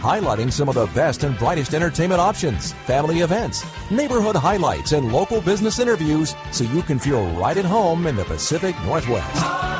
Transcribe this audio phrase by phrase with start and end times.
[0.00, 5.40] highlighting some of the best and brightest entertainment options, family events, neighborhood highlights, and local
[5.40, 9.75] business interviews so you can feel right at home in the Pacific Northwest.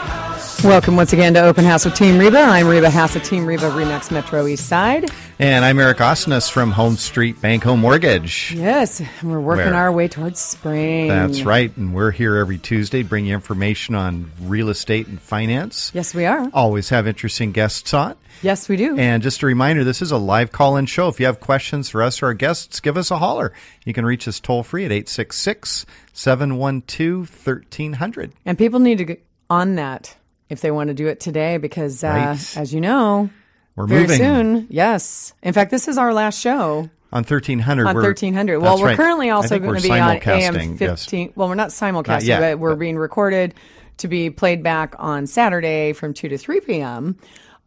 [0.65, 2.39] Welcome once again to Open House with Team Reba.
[2.39, 5.05] I'm Reba Haas of Team Reba Remax Metro East Side.
[5.39, 8.53] And I'm Eric Osnes from Home Street Bank Home Mortgage.
[8.57, 9.75] Yes, we're working Where?
[9.75, 11.09] our way towards spring.
[11.09, 11.77] That's right.
[11.77, 15.93] And we're here every Tuesday bringing information on real estate and finance.
[15.95, 16.49] Yes, we are.
[16.53, 18.17] Always have interesting guests on.
[18.43, 18.99] Yes, we do.
[18.99, 21.09] And just a reminder, this is a live call in show.
[21.09, 23.53] If you have questions for us or our guests, give us a holler.
[23.85, 28.33] You can reach us toll free at 866 712 1300.
[28.45, 30.17] And people need to get on that
[30.49, 32.57] if they want to do it today because, uh, Right.
[32.57, 33.31] as you know,
[33.75, 35.33] We're very moving soon, yes.
[35.43, 37.87] In fact, this is our last show on 1300.
[37.87, 38.59] on we're- 1300.
[38.61, 38.97] Well, we're right.
[38.97, 41.05] currently also going to be on AM yes.
[41.05, 41.33] 15.
[41.37, 43.55] Well, we're not simulcasting, yet, but we're but- being recorded
[43.99, 47.17] to be played back on Saturday from 2 to 3 p.m.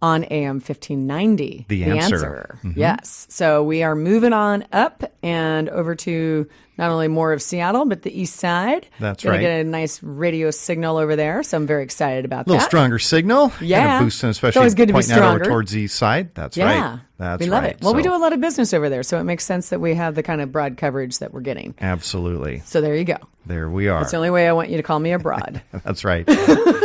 [0.02, 1.66] on AM 1590.
[1.67, 2.59] The Answer.
[2.64, 2.80] Mm-hmm.
[2.80, 3.27] Yes.
[3.30, 6.47] So we are moving on up and over to
[6.80, 8.88] not only more of Seattle, but the east side.
[8.99, 9.41] That's Gonna right.
[9.41, 11.44] get a nice radio signal over there.
[11.44, 12.52] So I'm very excited about that.
[12.52, 12.69] A little that.
[12.69, 13.52] stronger signal.
[13.61, 13.81] Yeah.
[13.86, 15.44] Kind of boosting, It's especially always good to be pointing out over stronger.
[15.45, 16.33] towards the east side.
[16.33, 16.91] That's Yeah.
[16.91, 16.99] right.
[17.19, 17.73] That's we love right.
[17.73, 17.81] it.
[17.81, 19.94] Well, we do a lot of business over there, so it makes sense that we
[19.94, 21.75] have the kind of broad coverage that we're getting.
[21.81, 22.61] Absolutely.
[22.66, 23.17] So there you go.
[23.45, 23.99] There we are.
[23.99, 25.61] That's the only way I want you to call me abroad.
[25.83, 26.23] That's right.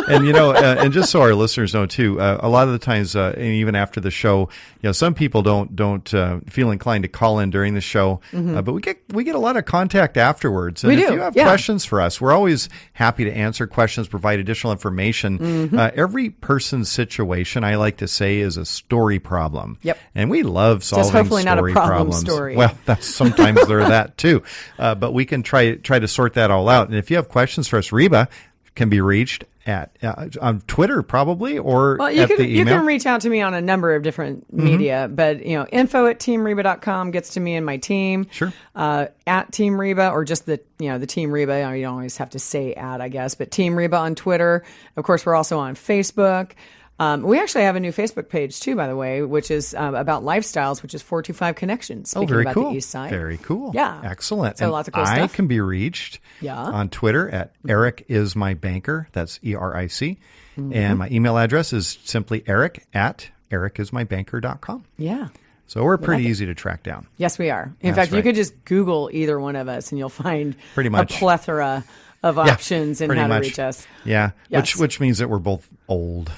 [0.08, 2.72] and you know, uh, and just so our listeners know too, uh, a lot of
[2.72, 4.48] the times, uh, and even after the show,
[4.80, 8.20] you know, some people don't don't uh, feel inclined to call in during the show,
[8.34, 9.83] uh, but we get we get a lot of contact
[10.16, 10.84] afterwards.
[10.84, 10.92] And.
[10.92, 11.44] We if do, you have yeah.
[11.44, 15.38] questions for us, we're always happy to answer questions, provide additional information.
[15.38, 15.78] Mm-hmm.
[15.78, 19.78] Uh, every person's situation, I like to say, is a story problem.
[19.82, 19.98] Yep.
[20.14, 22.20] And we love solving hopefully not a story problem problems.
[22.20, 22.56] story.
[22.56, 24.42] Well, that's sometimes they're that too.
[24.78, 26.88] Uh, but we can try try to sort that all out.
[26.88, 28.28] And if you have questions for us, Reba
[28.74, 32.64] can be reached at uh, on Twitter probably or Well, you at can the you
[32.64, 36.06] can reach out to me on a number of different media, but you know, info
[36.06, 38.26] at teamreba.com gets to me and my team.
[38.30, 38.52] Sure.
[38.74, 41.74] Uh, at Team Reba or just the you know the Team Reba.
[41.76, 44.64] You don't always have to say at, I guess, but Team Reba on Twitter.
[44.96, 46.52] Of course, we're also on Facebook.
[47.00, 49.96] Um, we actually have a new Facebook page too, by the way, which is um,
[49.96, 52.14] about lifestyles, which is four two five connections.
[52.16, 52.70] Oh, very about cool.
[52.70, 53.72] the East Side, Very cool.
[53.74, 54.58] Yeah, Excellent.
[54.58, 55.32] So and lots of cool I stuff.
[55.32, 56.58] can be reached Yeah.
[56.58, 59.08] on Twitter at Eric is my banker.
[59.12, 60.18] That's E R I C.
[60.56, 60.72] Mm-hmm.
[60.74, 64.84] And my email address is simply Eric at ericismybanker.com.
[64.98, 65.28] yeah.
[65.66, 67.06] So we're pretty easy to track down.
[67.16, 67.72] Yes, we are.
[67.80, 70.90] In That's fact, you could just Google either one of us, and you'll find Pretty
[70.90, 71.14] much.
[71.14, 71.84] a plethora
[72.22, 73.86] of Yeah, options and pretty how to reach us.
[74.04, 74.60] Yeah, Yes.
[74.60, 76.30] which which means that we're both old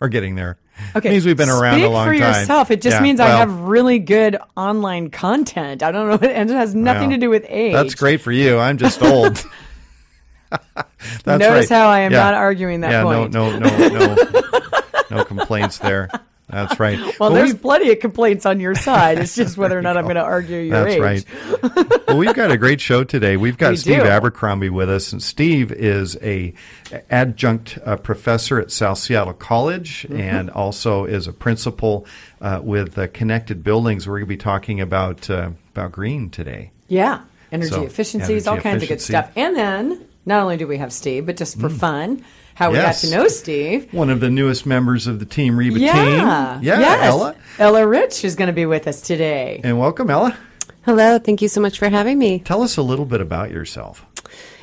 [0.00, 0.56] or getting there.
[0.94, 2.40] Okay, It means we've been around Speak a long for time.
[2.40, 2.70] yourself.
[2.70, 5.82] It just Yeah, means I have really good online content.
[5.82, 7.72] I don't know, and it has nothing well, to do with age.
[7.72, 8.58] That's great for you.
[8.58, 9.44] I'm just old.
[10.50, 11.76] That's Notice right.
[11.78, 12.18] how I am Yeah.
[12.22, 13.32] not arguing that yeah, point.
[13.32, 14.16] no, no, no, no,
[15.10, 16.08] no complaints there.
[16.48, 16.98] That's right.
[17.00, 19.18] Well, Well, there's we've- plenty of complaints on your side.
[19.18, 21.00] It's just whether or not I'm going to argue your That's age.
[21.00, 22.04] right.
[22.08, 23.36] well, we've got a great show today.
[23.36, 24.08] We've got We Steve do.
[24.08, 26.54] Abercrombie with us, and Steve is a
[27.10, 30.20] adjunct uh, professor at South Seattle College, Mm-hmm.
[30.20, 32.06] and also is a principal
[32.40, 34.06] uh, with uh, Connected Buildings.
[34.06, 36.70] We're going to be talking about uh, about green today.
[36.88, 39.30] Yeah, energy So, efficiencies, energy all kinds of good stuff.
[39.36, 42.24] And then not only do we have Steve, but just for fun,
[42.56, 42.78] how we.
[42.78, 43.02] Yes.
[43.02, 43.92] got to know Steve.
[43.92, 46.62] One of the newest members of the Team Reba Yeah, team.
[46.64, 47.04] Yeah, yes.
[47.04, 47.36] Ella.
[47.58, 49.60] Ella Rich is going to be with us today.
[49.62, 50.36] And welcome, Ella.
[50.86, 52.38] Hello, thank you so much for having me.
[52.40, 54.06] Tell us a little bit about yourself.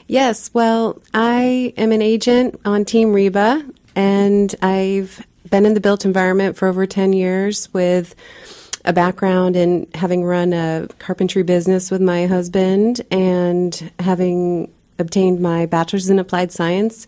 [0.07, 3.63] Yes, well, I am an agent on Team Reba,
[3.95, 8.15] and I've been in the built environment for over 10 years with
[8.85, 15.65] a background in having run a carpentry business with my husband and having obtained my
[15.67, 17.07] bachelor's in applied science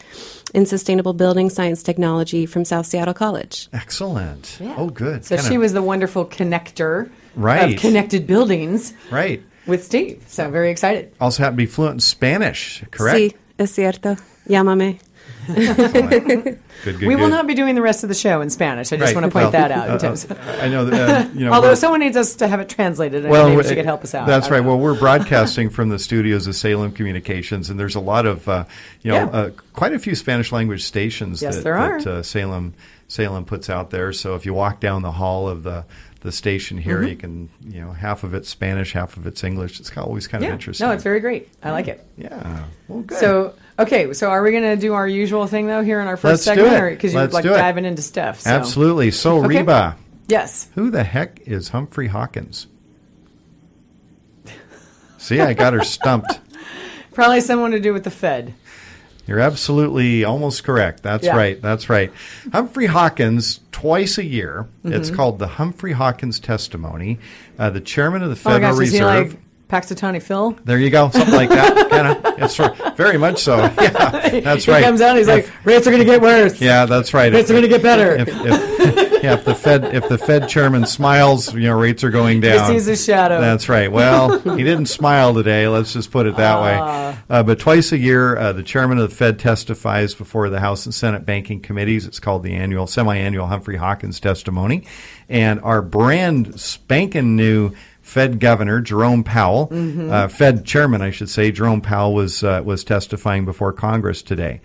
[0.55, 3.67] in sustainable building science technology from South Seattle College.
[3.73, 4.57] Excellent.
[4.61, 4.73] Yeah.
[4.77, 5.25] Oh, good.
[5.25, 7.73] So Kinda- she was the wonderful connector Right.
[7.75, 9.43] of connected buildings right.
[9.67, 10.23] with Steve.
[10.27, 11.11] So very excited.
[11.19, 13.17] Also, happen to be fluent in Spanish, correct?
[13.17, 14.15] Sí, es cierto.
[14.47, 14.99] Llámame.
[15.47, 17.29] Good, good, we will good.
[17.29, 18.91] not be doing the rest of the show in Spanish.
[18.91, 19.21] I just Right.
[19.21, 19.89] want to point Well, that out.
[19.89, 21.51] uh, in terms uh, I know that, uh, you know.
[21.53, 24.13] Although we're- someone needs us to have it translated, and maybe she could help us
[24.15, 24.27] out.
[24.27, 24.63] That's I don't right.
[24.65, 24.75] know.
[24.75, 28.65] Well, we're broadcasting from the studios of Salem Communications, and there's a lot of, uh,
[29.01, 29.25] you know, Yeah.
[29.25, 32.01] uh, quite a few Spanish language stations Yes, that, there are.
[32.01, 32.73] that uh, Salem
[33.07, 34.11] Salem puts out there.
[34.13, 35.85] So if you walk down the hall of the
[36.21, 37.03] the station here.
[37.03, 39.79] You can, you know, half of it's Spanish, half of it's English.
[39.79, 40.49] It's always kind yeah.
[40.49, 40.87] of interesting.
[40.87, 41.49] No, it's very great.
[41.61, 42.03] I like it.
[42.17, 42.63] yeah.
[42.87, 43.19] Well, good.
[43.19, 46.17] So okay, so are we going to do our usual thing though here in our
[46.17, 46.89] 1st Let's do segment, it.
[46.91, 48.41] because you're like diving into stuff?
[48.41, 48.49] So.
[48.49, 49.11] absolutely.
[49.11, 49.47] So Okay.
[49.59, 50.67] Reba, Yes.
[50.75, 52.67] who the heck is Humphrey Hawkins?
[55.17, 56.39] See, I got her stumped.
[57.13, 58.53] Probably someone to do with the Fed.
[59.27, 61.01] You're absolutely almost correct.
[61.01, 61.35] That's Yeah.
[61.35, 61.59] right.
[61.59, 62.11] That's right.
[62.51, 65.15] Humphrey Hawkins, twice a year, it's Mm-hmm.
[65.15, 67.17] called the Humphrey Hawkins Testimony.
[67.57, 69.31] Uh, the chairman of the Oh Federal gosh, is he Reserve.
[69.33, 70.51] like Punxsutawney Phil?
[70.63, 71.89] there you go, something like that.
[71.89, 72.07] kind
[72.87, 73.57] of, very much so.
[73.85, 74.79] Yeah, that's he right.
[74.79, 76.59] He comes out, he's If- like, rates are going to get worse.
[76.61, 77.31] yeah, that's right.
[77.33, 78.15] Rates are going to get better.
[78.15, 82.11] If, if, yeah, if the Fed if the Fed chairman smiles, you know, rates are
[82.11, 82.71] going down.
[82.71, 83.39] He sees his shadow.
[83.41, 83.91] That's right.
[83.91, 85.67] Well, he didn't smile today.
[85.67, 86.63] Let's just put it that Ah.
[86.63, 87.17] way.
[87.29, 90.85] Uh, but twice a year, uh, the chairman of the Fed testifies before the House
[90.85, 92.05] and Senate banking committees.
[92.05, 94.83] It's called the annual, semi-annual Humphrey Hawkins testimony,
[95.27, 97.71] and our brand spanking new.
[98.15, 100.09] Fed Governor Jerome Powell, Mm-hmm.
[100.09, 104.61] uh, Fed Chairman, I should say, Jerome Powell was uh, was testifying before Congress today.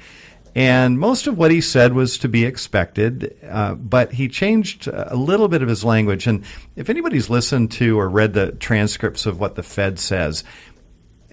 [0.54, 5.16] And most of what he said was to be expected, uh, but he changed a
[5.16, 6.28] little bit of his language.
[6.28, 6.44] And
[6.76, 10.44] if anybody's listened to or read the transcripts of what the Fed says,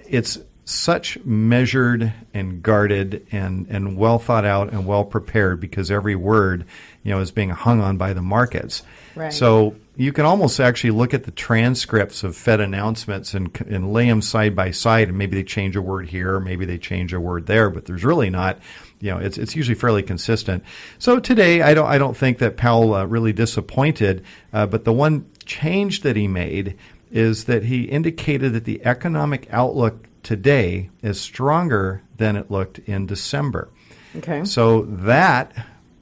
[0.08, 6.16] it's such measured and guarded and, and well thought out and well prepared because every
[6.16, 6.66] word,
[7.04, 8.82] you know, is being hung on by the markets.
[9.16, 9.32] Right.
[9.32, 14.06] So you can almost actually look at the transcripts of Fed announcements and, and lay
[14.06, 17.20] them side by side, and maybe they change a word here, maybe they change a
[17.20, 18.60] word there, but there's really not.
[19.00, 20.64] You know, it's it's usually fairly consistent.
[21.00, 24.24] So today, I don't I don't think that Powell uh, really disappointed,
[24.54, 26.78] uh, but the one change that he made
[27.12, 33.08] is that he indicated that the economic outlook today is stronger than it looked in
[33.08, 33.70] December.
[34.16, 34.46] okay.
[34.46, 35.54] So that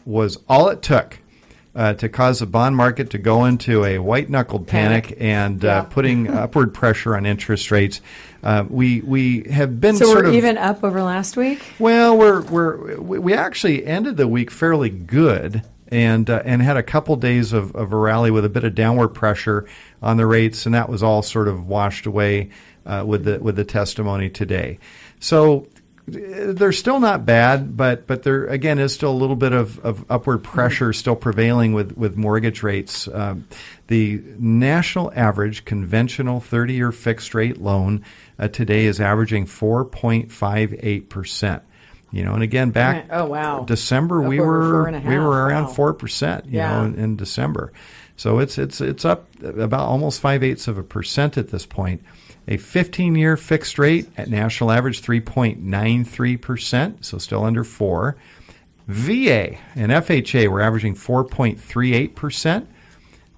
[0.06, 1.20] was all it took
[1.76, 5.18] uh, to cause the bond market to go into a white knuckled panic, Panic.
[5.22, 5.80] and Yeah.
[5.80, 8.02] uh, putting upward pressure on interest rates.
[8.44, 11.74] Uh, we we have been so sort we're of even up over last week?
[11.80, 15.64] well, we're we're we actually ended the week fairly good.
[15.90, 18.74] And, uh, and had a couple days of, of a rally with a bit of
[18.74, 19.68] downward pressure
[20.02, 22.50] on the rates, and that was all sort of washed away
[22.88, 24.80] uh, with the with the testimony today.
[25.20, 25.75] So uh,
[26.08, 30.06] they're still not bad, but but there again is still a little bit of, of
[30.10, 33.08] upward pressure still prevailing with with mortgage rates.
[33.12, 33.48] Um,
[33.88, 38.04] the national average conventional 30 year fixed rate loan
[38.38, 41.64] uh, today is averaging 4.58 percent.
[42.12, 43.64] You know, and again, back Oh, wow.
[43.66, 45.70] December we were four we were around Wow.
[45.74, 46.46] four percent.
[46.46, 46.78] You Yeah.
[46.80, 47.74] know, in, in December,
[48.16, 52.04] so it's it's it's up about almost five eighths of a percent at this point.
[52.48, 58.18] A 15 year fixed rate at national average 3.93 percent, so still under four.
[58.88, 62.70] VA and FHA we're averaging 4.38 percent.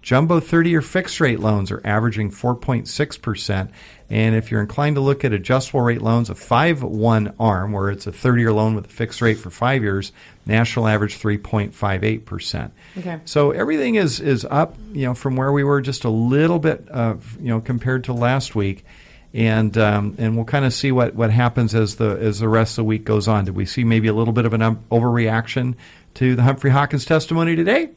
[0.07, 3.69] Jumbo 30 year fixed rate loans are averaging 4.6%.
[4.09, 7.89] And if you're inclined to look at adjustable rate loans, a 5 1 ARM, where
[7.89, 10.13] it's a 30 year loan with a fixed rate for five years,
[10.45, 12.71] national average 3.58%.
[12.99, 13.19] Okay.
[13.25, 16.87] So everything is, is up, you know, from where we were just a little bit,
[16.89, 18.85] uh, you know, compared to last week.
[19.33, 22.77] And um, and we'll kind of see what, what happens as the as the rest
[22.77, 23.43] of the week goes on.
[23.43, 25.75] Did we see maybe a little bit of an um, overreaction
[26.13, 27.89] to the Humphrey Hawkins testimony today?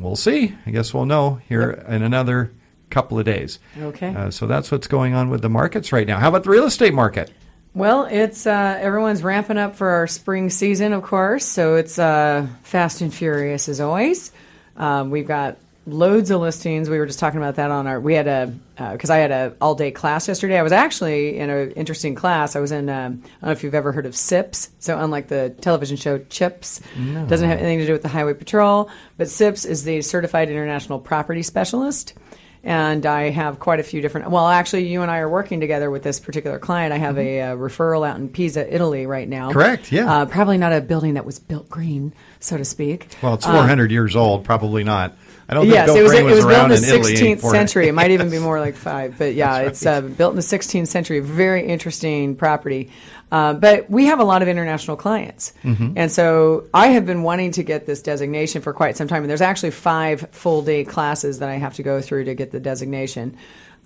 [0.00, 0.56] We'll see.
[0.66, 2.52] I guess we'll know here in another
[2.90, 3.58] couple of days.
[3.78, 4.14] Okay.
[4.14, 6.18] Uh, so that's what's going on with the markets right now.
[6.18, 7.30] How about the real estate market?
[7.72, 11.44] Well, it's uh, everyone's ramping up for our spring season, of course.
[11.44, 14.32] So it's uh, fast and furious as always.
[14.76, 16.88] Um, we've got loads of listings.
[16.90, 18.00] We were just talking about that on our.
[18.00, 18.52] We had a
[18.92, 20.58] because I had a all day class yesterday.
[20.58, 22.56] I was actually in an interesting class.
[22.56, 22.88] I was in.
[22.88, 24.70] Um, I don't know if you've ever heard of CIPS.
[24.78, 26.80] So unlike the television show Chips,
[27.28, 28.90] doesn't have anything to do with the Highway Patrol.
[29.16, 32.14] But CIPS is the Certified International Property Specialist
[32.62, 34.30] and I have quite a few different.
[34.30, 36.92] Well, actually, you and I are working together with this particular client.
[36.92, 39.48] I have a, uh referral out in Pisa, Italy, right now.
[39.48, 39.58] Mm-hmm.
[39.58, 40.12] Correct, yeah.
[40.12, 43.08] Uh, probably not a building that was built green, so to speak.
[43.22, 44.44] Well, it's 400 years old.
[44.44, 45.16] Probably not.
[45.50, 46.12] I don't Yes, it was.
[46.12, 47.88] It was built in the in 16th century.
[47.88, 50.42] It might even be more like five, but yeah, That's it's uh, built in the
[50.42, 51.18] 16th century.
[51.18, 52.90] Very interesting property.
[53.32, 55.92] Uh, but we have a lot of international clients, Mm-hmm.
[55.96, 59.22] and so I have been wanting to get this designation for quite some time.
[59.22, 62.52] And there's actually five full day classes that I have to go through to get
[62.52, 63.36] the designation.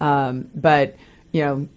[0.01, 0.97] Um, but
[1.33, 1.69] you know,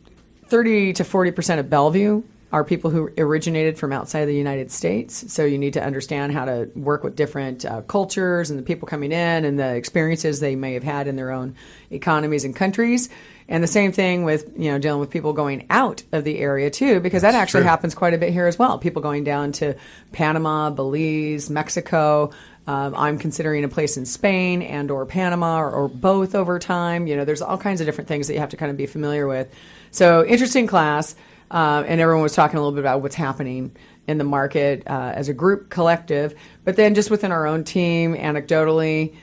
[0.47, 4.71] 30 to 40 percent of Bellevue are people who originated from outside of the United
[4.71, 5.31] States.
[5.33, 8.87] So you need to understand how to work with different uh, cultures and the people
[8.87, 11.55] coming in and the experiences they may have had in their own
[11.91, 13.09] economies and countries.
[13.49, 16.69] And the same thing with you know dealing with people going out of the area
[16.69, 17.69] too, because that actually true.
[17.69, 18.77] happens quite a bit here as well.
[18.77, 19.75] People going down to
[20.11, 22.31] Panama, Belize, Mexico.
[22.65, 27.07] Um, I'm considering a place in Spain and or Panama or, or both over time.
[27.07, 28.85] You know, there's all kinds of different things that you have to kind of be
[28.85, 29.49] familiar with.
[29.91, 31.15] So interesting class,
[31.51, 33.75] uh, and everyone was talking a little bit about what's happening
[34.07, 38.15] in the market uh, as a group collective, but then just within our own team,
[38.15, 39.15] anecdotally,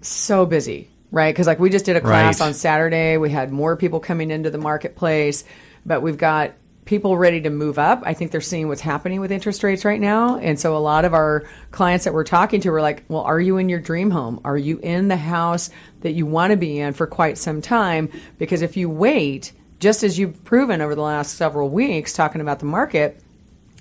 [0.00, 1.34] so busy, right?
[1.34, 2.46] Because like we just did a class Right.
[2.46, 5.44] on Saturday, we had more people coming into the marketplace,
[5.84, 6.52] but we've got
[6.84, 8.02] people ready to move up.
[8.06, 11.04] I think they're seeing what's happening with interest rates right now, and so a lot
[11.04, 14.10] of our clients that we're talking to were like, "Well, are you in your dream
[14.10, 14.40] home?
[14.44, 15.70] Are you in the house
[16.02, 18.08] that you want to be in for quite some time?
[18.38, 22.58] Because if you wait." Just as you've proven over the last several weeks, talking about
[22.60, 23.22] the market,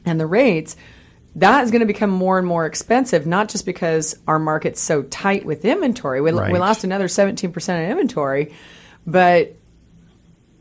[0.05, 0.75] and the rates,
[1.35, 5.03] that is going to become more and more expensive, not just because our market's so
[5.03, 6.21] tight with inventory.
[6.21, 6.51] We, Right.
[6.51, 8.53] we lost another 17% of inventory,
[9.05, 9.55] but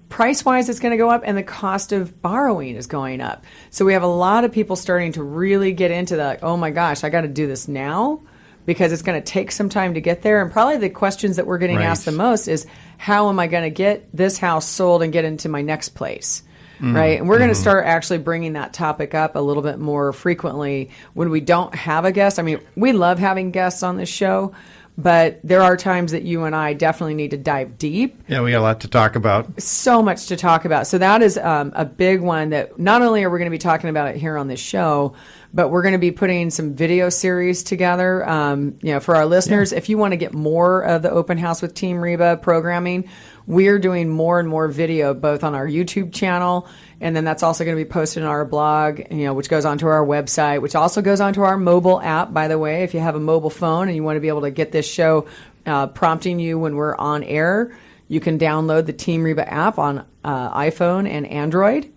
[0.08, 3.44] price wise, it's going to go up, and the cost of borrowing is going up.
[3.70, 6.70] So we have a lot of people starting to really get into the, oh my
[6.70, 8.20] gosh, I got to do this now
[8.66, 10.40] because it's going to take some time to get there.
[10.42, 11.86] And probably the questions that we're getting Right.
[11.86, 12.66] asked the most is,
[12.98, 16.42] how am I going to get this house sold and get into my next place?
[16.80, 17.18] Right.
[17.18, 20.90] And we're going to start actually bringing that topic up a little bit more frequently
[21.14, 22.38] when we don't have a guest.
[22.38, 24.52] I mean, we love having guests on this show,
[24.98, 28.50] but there are times that you and I definitely need to dive deep Yeah, we
[28.50, 29.62] got a lot to talk about.
[29.62, 30.86] so much to talk about.
[30.86, 33.58] So that is um, a big one that not only are we going to be
[33.58, 35.14] talking about it here on this show,
[35.54, 38.28] but we're going to be putting some video series together.
[38.28, 41.38] Um, you know, for our listeners, if you want to get more of the Open
[41.38, 43.08] House with Team Reba programming,
[43.46, 46.68] we're doing more and more video both on our YouTube channel
[47.04, 49.64] and then that's also going to be posted on our blog, you know, which goes
[49.64, 52.32] onto our website, which also goes onto our mobile app.
[52.32, 54.40] By the way, if you have a mobile phone and you want to be able
[54.40, 55.26] to get this show
[55.66, 57.76] uh, prompting you when we're on air,
[58.08, 61.92] you can download the Team Reba app on uh, iPhone and Android.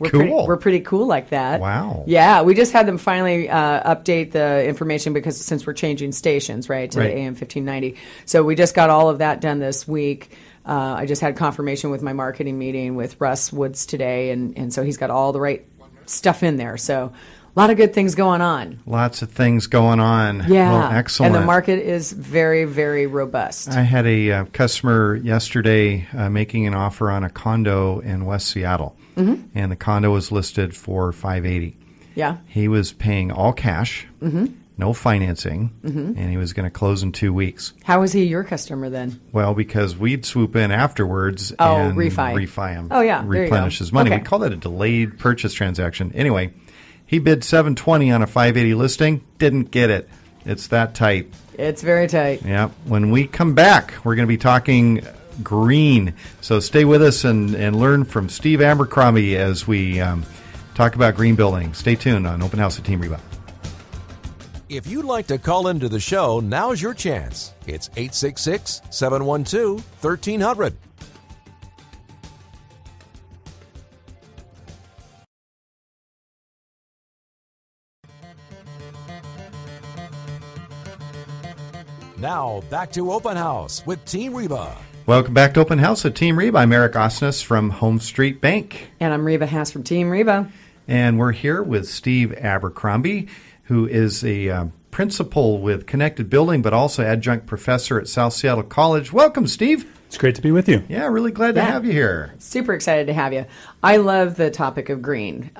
[0.00, 0.46] We're Pretty, Cool.
[0.46, 1.60] we're pretty cool like that.
[1.60, 2.04] Wow.
[2.06, 6.68] Yeah, we just had them finally uh, update the information because since we're changing stations,
[6.68, 7.06] right, to Right.
[7.08, 7.96] the AM 1590.
[8.24, 10.30] So we just got all of that done this week.
[10.66, 14.72] Uh, I just had confirmation with my marketing meeting with Russ Woods today, and, and
[14.72, 15.66] so he's got all the right
[16.06, 16.76] stuff in there.
[16.76, 17.12] So
[17.58, 18.78] a lot of good things going on.
[18.86, 20.44] Lots of things going on.
[20.46, 20.70] Yeah.
[20.72, 21.34] Well, excellent.
[21.34, 23.70] And the market is very, very robust.
[23.70, 28.46] I had a uh, customer yesterday uh, making an offer on a condo in West
[28.48, 29.58] Seattle, Mm-hmm.
[29.58, 31.76] and the condo was listed for five eighty.
[32.14, 32.36] yeah.
[32.46, 34.46] He was paying all cash, Mm-hmm.
[34.76, 37.72] no financing, and he was going to close in two weeks.
[37.82, 39.20] How was he your customer then?
[39.32, 42.46] Well, because we'd swoop in afterwards Oh, and refi.
[42.46, 42.88] refi him.
[42.92, 44.10] Oh, yeah, replenish his money.
[44.12, 44.18] Okay.
[44.20, 46.12] We call that a delayed purchase transaction.
[46.14, 46.52] Anyway,
[47.08, 49.24] he bid seven twenty on a five eighty listing.
[49.38, 50.08] Didn't get it.
[50.44, 51.32] It's that tight.
[51.54, 52.42] It's very tight.
[52.44, 52.68] Yeah.
[52.84, 55.04] When we come back, we're going to be talking
[55.42, 56.14] green.
[56.40, 60.24] So stay with us and, and learn from Steve Abercrombie as we um,
[60.74, 61.74] talk about green building.
[61.74, 63.20] Stay tuned on Open House at Team Reba.
[64.68, 67.54] If you'd like to call into the show, now's your chance.
[67.66, 70.76] It's 866 712 1300.
[82.20, 84.76] Now, back to Open House with Team Reba.
[85.06, 86.58] Welcome back to Open House with Team Reba.
[86.58, 88.90] I'm Eric Osnes from Home Street Bank.
[88.98, 90.50] And I'm Reba Haas from Team Reba.
[90.88, 93.28] And we're here with Steve Abercrombie,
[93.64, 98.64] who is a uh, principal with Connected Building, but also adjunct professor at South Seattle
[98.64, 99.12] College.
[99.12, 99.86] Welcome, Steve.
[100.08, 100.82] It's great to be with you.
[100.88, 101.66] Yeah, really glad to Yeah.
[101.66, 102.34] have you here.
[102.38, 103.44] Super excited to have you.
[103.82, 105.50] I love the topic of green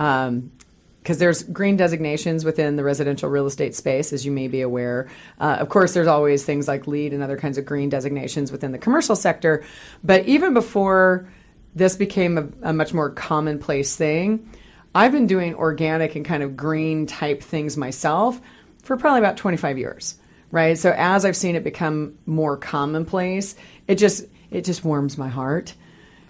[1.08, 5.08] because there's green designations within the residential real estate space, as you may be aware.
[5.40, 8.72] Uh, of course, there's always things like LEED and other kinds of green designations within
[8.72, 9.64] the commercial sector.
[10.04, 11.26] But even before
[11.74, 14.50] this became a, a much more commonplace thing,
[14.94, 18.38] I've been doing organic and kind of green type things myself
[18.82, 20.18] for probably about 25 years
[20.50, 23.54] right so as i've seen it become more commonplace
[23.86, 25.74] it just it just warms my heart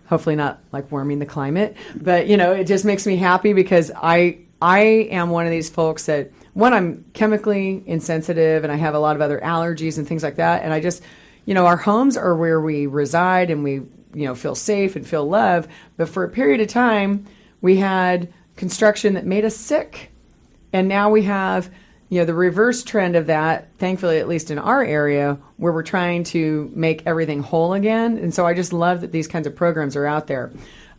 [0.06, 3.92] hopefully not like warming the climate but you know it just makes me happy because
[3.94, 8.95] i i am one of these folks that one i'm chemically insensitive and i have
[8.95, 11.03] a lot of other allergies and things like that and i just
[11.45, 13.75] you know our homes are where we reside and we
[14.15, 17.25] you know feel safe and feel love but for a period of time
[17.61, 20.11] we had construction that made us sick
[20.73, 21.71] and now we have,
[22.09, 25.83] you know, the reverse trend of that, thankfully, at least in our area, where we're
[25.83, 28.19] trying to make everything whole again.
[28.19, 30.50] And so I just love that these kinds of programs are out there.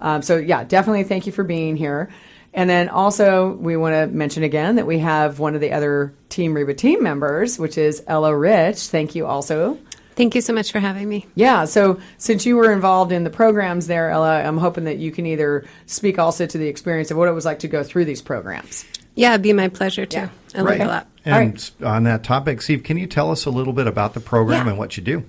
[0.01, 2.09] Um, so, yeah, definitely thank you for being here.
[2.53, 6.13] And then also, we want to mention again that we have one of the other
[6.29, 8.87] Team Reba team members, which is Ella Rich.
[8.87, 9.77] Thank you also.
[10.15, 11.25] Thank you so much for having me.
[11.35, 11.63] Yeah.
[11.65, 15.25] So since you were involved in the programs there, Ella, I'm hoping that you can
[15.25, 18.21] either speak also to the experience of what it was like to go through these
[18.21, 18.83] programs.
[19.15, 20.17] Yeah, it'd be my pleasure too.
[20.17, 20.29] Yeah.
[20.55, 21.07] I like it a lot.
[21.25, 24.19] And All on that topic, Steve, can you tell us a little bit about the
[24.19, 24.71] program Yeah.
[24.71, 25.23] and what you do?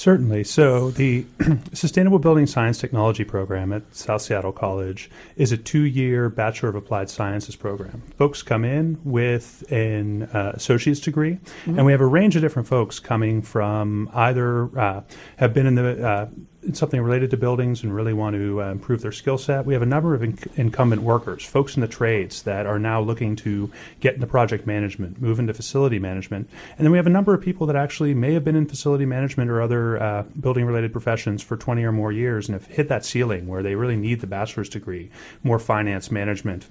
[0.00, 0.44] Certainly.
[0.44, 1.26] So, the
[1.74, 6.74] Sustainable Building Science Technology program at South Seattle College is a two year Bachelor of
[6.74, 8.02] Applied Sciences program.
[8.16, 12.66] Folks come in with an uh, associate's degree, and we have a range of different
[12.66, 15.02] folks coming from either uh,
[15.36, 16.28] have been in the uh,
[16.72, 19.64] something related to buildings and really want to uh, improve their skill set.
[19.64, 23.00] We have a number of inc- incumbent workers, folks in the trades that are now
[23.00, 26.50] looking to get into project management, move into facility management.
[26.76, 29.06] And then we have a number of people that actually may have been in facility
[29.06, 32.88] management or other uh, building related professions for 20 or more years and have hit
[32.88, 35.10] that ceiling where they really need the bachelor's degree,
[35.42, 36.66] more finance management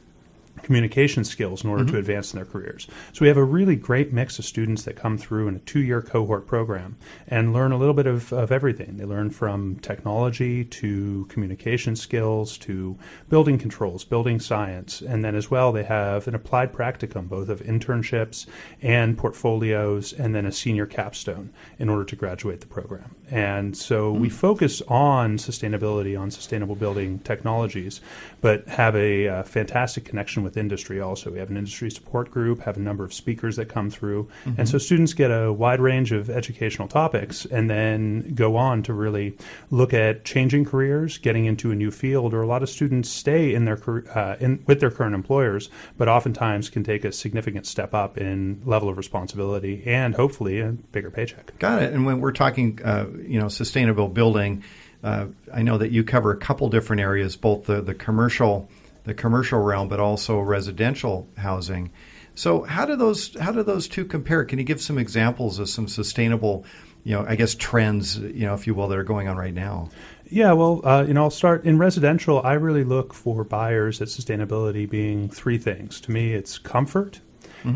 [0.64, 2.88] communication skills in order to advance in their careers.
[3.14, 6.02] So we have a really great mix of students that come through in a two-year
[6.02, 6.98] cohort program
[7.28, 8.98] and learn a little bit of, of everything.
[8.98, 12.98] They learn from technology to communication skills to
[13.30, 17.62] building controls, building science, and then as well they have an applied practicum, both of
[17.62, 18.46] internships
[18.82, 23.16] and portfolios, and then a senior capstone in order to graduate the program.
[23.30, 28.02] And so we focus on sustainability, on sustainable building technologies,
[28.42, 31.32] but have a uh, fantastic connection with industry also.
[31.32, 34.30] We have an industry support group, have a number of speakers that come through.
[34.58, 38.94] And so students get a wide range of educational topics and then go on to
[38.94, 39.38] really
[39.70, 43.54] look at changing careers, getting into a new field, or a lot of students stay
[43.54, 43.80] in their
[44.16, 48.62] uh, in, with their current employers, but oftentimes can take a significant step up in
[48.66, 51.58] level of responsibility and hopefully a bigger paycheck.
[51.60, 51.94] Got it.
[51.94, 54.64] And when we're talking, uh, you know, sustainable building,
[55.04, 58.70] uh, I know that you cover a couple different areas, both the, the commercial,
[59.10, 61.92] the commercial realm, but also residential housing.
[62.36, 64.46] So how do those how do those two compare?
[64.46, 66.64] Can you give some examples of some sustainable,
[67.04, 69.54] you know, I guess trends, you know, if you will, that are going on right
[69.54, 69.90] now?
[70.30, 72.40] Yeah, well, uh, you know, I'll start in residential.
[72.44, 76.00] I really look for buyers at sustainability being three things.
[76.02, 77.20] To me, it's comfort,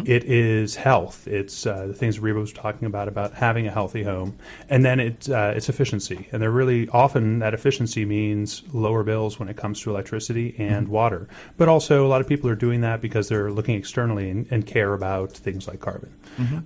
[0.06, 1.28] it is health.
[1.28, 4.38] It's uh, the things Reba was talking about about having a healthy home,
[4.70, 6.28] and then it's uh, it's efficiency.
[6.32, 10.88] And they're really often that efficiency means lower bills when it comes to electricity and
[10.88, 11.28] water.
[11.58, 14.66] But also, a lot of people are doing that because they're looking externally and, and
[14.66, 16.14] care about things like carbon.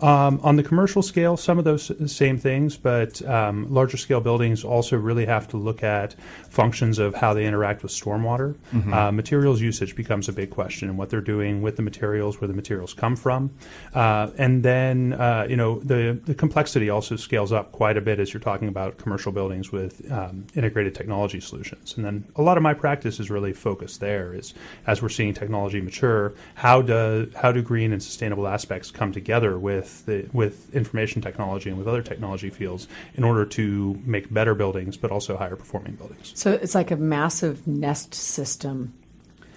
[0.01, 4.63] Um, on the commercial scale, some of those same things, but um, larger scale buildings
[4.63, 6.15] also really have to look at
[6.49, 8.55] functions of how they interact with stormwater.
[8.93, 12.47] Uh, materials usage becomes a big question, and what they're doing with the materials, where
[12.47, 13.51] the materials come from,
[13.93, 18.19] uh, and then uh, you know the the complexity also scales up quite a bit
[18.19, 21.95] as you're talking about commercial buildings with um, integrated technology solutions.
[21.95, 24.33] And then a lot of my practice is really focused there.
[24.33, 24.53] Is
[24.85, 29.56] as we're seeing technology mature, how do how do green and sustainable aspects come together
[29.59, 34.55] with the, with information technology and with other technology fields in order to make better
[34.55, 36.31] buildings, but also higher performing buildings.
[36.35, 38.93] So it's like a massive nest system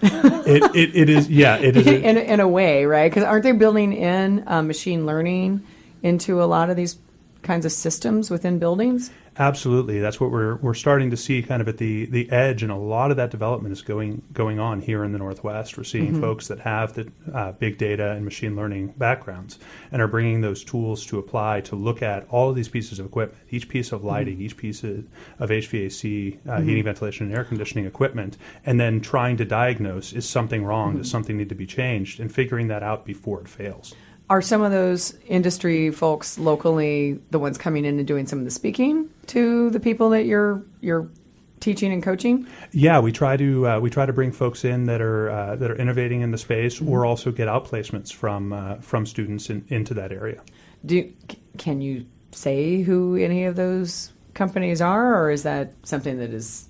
[0.03, 3.07] it, it, it is yeah it is in, in a way, right?
[3.07, 5.63] Because aren't they building in uh, machine learning
[6.01, 6.97] into a lot of these
[7.43, 9.11] kinds of systems within buildings?
[9.41, 12.71] Absolutely, that's what we're we're starting to see kind of at the the edge, and
[12.71, 15.75] a lot of that development is going going on here in the Northwest.
[15.75, 19.57] We're seeing folks that have the uh, big data and machine learning backgrounds
[19.91, 23.07] and are bringing those tools to apply to look at all of these pieces of
[23.07, 25.07] equipment, each piece of lighting, each piece of,
[25.39, 30.29] of HVAC, uh, heating, ventilation, and air conditioning equipment, and then trying to diagnose is
[30.29, 33.95] something wrong, does something need to be changed, and figuring that out before it fails.
[34.31, 38.45] Are some of those industry folks locally the ones coming in and doing some of
[38.45, 41.09] the speaking to the people that you're you're
[41.59, 42.47] teaching and coaching?
[42.71, 45.69] Yeah, we try to uh, we try to bring folks in that are uh, that
[45.69, 49.65] are innovating in the space, or also get out placements from uh, from students in,
[49.67, 50.41] into that area.
[50.85, 51.11] Do
[51.57, 56.69] can you say who any of those companies are, or is that something that is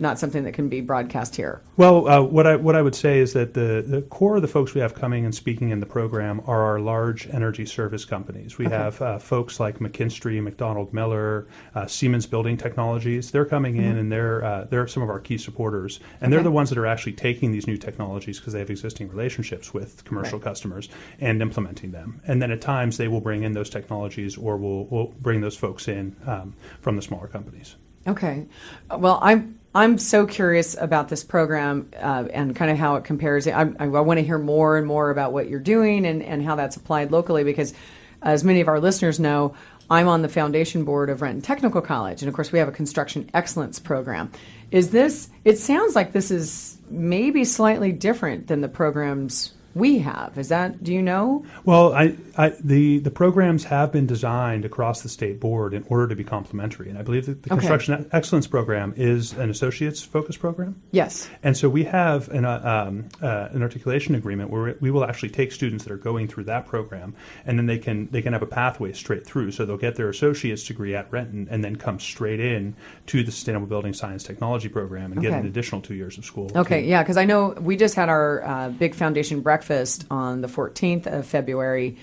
[0.00, 1.62] not something that can be broadcast here?
[1.76, 4.48] Well, uh, what I what I would say is that the, the core of the
[4.48, 8.58] folks we have coming and speaking in the program are our large energy service companies.
[8.58, 13.30] We have uh, folks like McKinstry, McDonald Miller, uh, Siemens Building Technologies.
[13.30, 16.50] They're coming in and they're uh, they're some of our key supporters, and they're the
[16.50, 20.38] ones that are actually taking these new technologies because they have existing relationships with commercial
[20.38, 20.44] Right.
[20.44, 20.88] customers
[21.20, 22.20] and implementing them.
[22.26, 25.56] And then at times they will bring in those technologies, or will will bring those
[25.56, 27.76] folks in um, from the smaller companies.
[28.06, 28.46] Okay.
[28.90, 33.48] Well, I'm I'm so curious about this program uh, and kind of how it compares.
[33.48, 36.44] I, I, I want to hear more and more about what you're doing and, and
[36.44, 37.74] how that's applied locally because,
[38.22, 39.54] as many of our listeners know,
[39.90, 42.72] I'm on the foundation board of Renton Technical College, and of course, we have a
[42.72, 44.30] construction excellence program.
[44.70, 45.28] Is this?
[45.44, 50.38] It sounds like this is maybe slightly different than the programs we have.
[50.38, 51.44] Is that, do you know?
[51.64, 56.08] Well, I, I, the the programs have been designed across the state board in order
[56.08, 57.60] to be complementary, and I believe that the Okay.
[57.60, 60.80] construction excellence program is an associate's focus program.
[60.92, 61.28] Yes.
[61.42, 65.30] And so we have an, uh, um, uh, an articulation agreement where we will actually
[65.30, 68.42] take students that are going through that program, and then they can they can have
[68.42, 69.50] a pathway straight through.
[69.50, 73.32] So they'll get their associate's degree at Renton, and then come straight in to the
[73.32, 76.50] Sustainable Building Science Technology program and get an additional two years of school.
[76.54, 79.63] Okay, yeah, because I know we just had our uh, big foundation breakfast
[80.10, 81.96] on the 14th of February,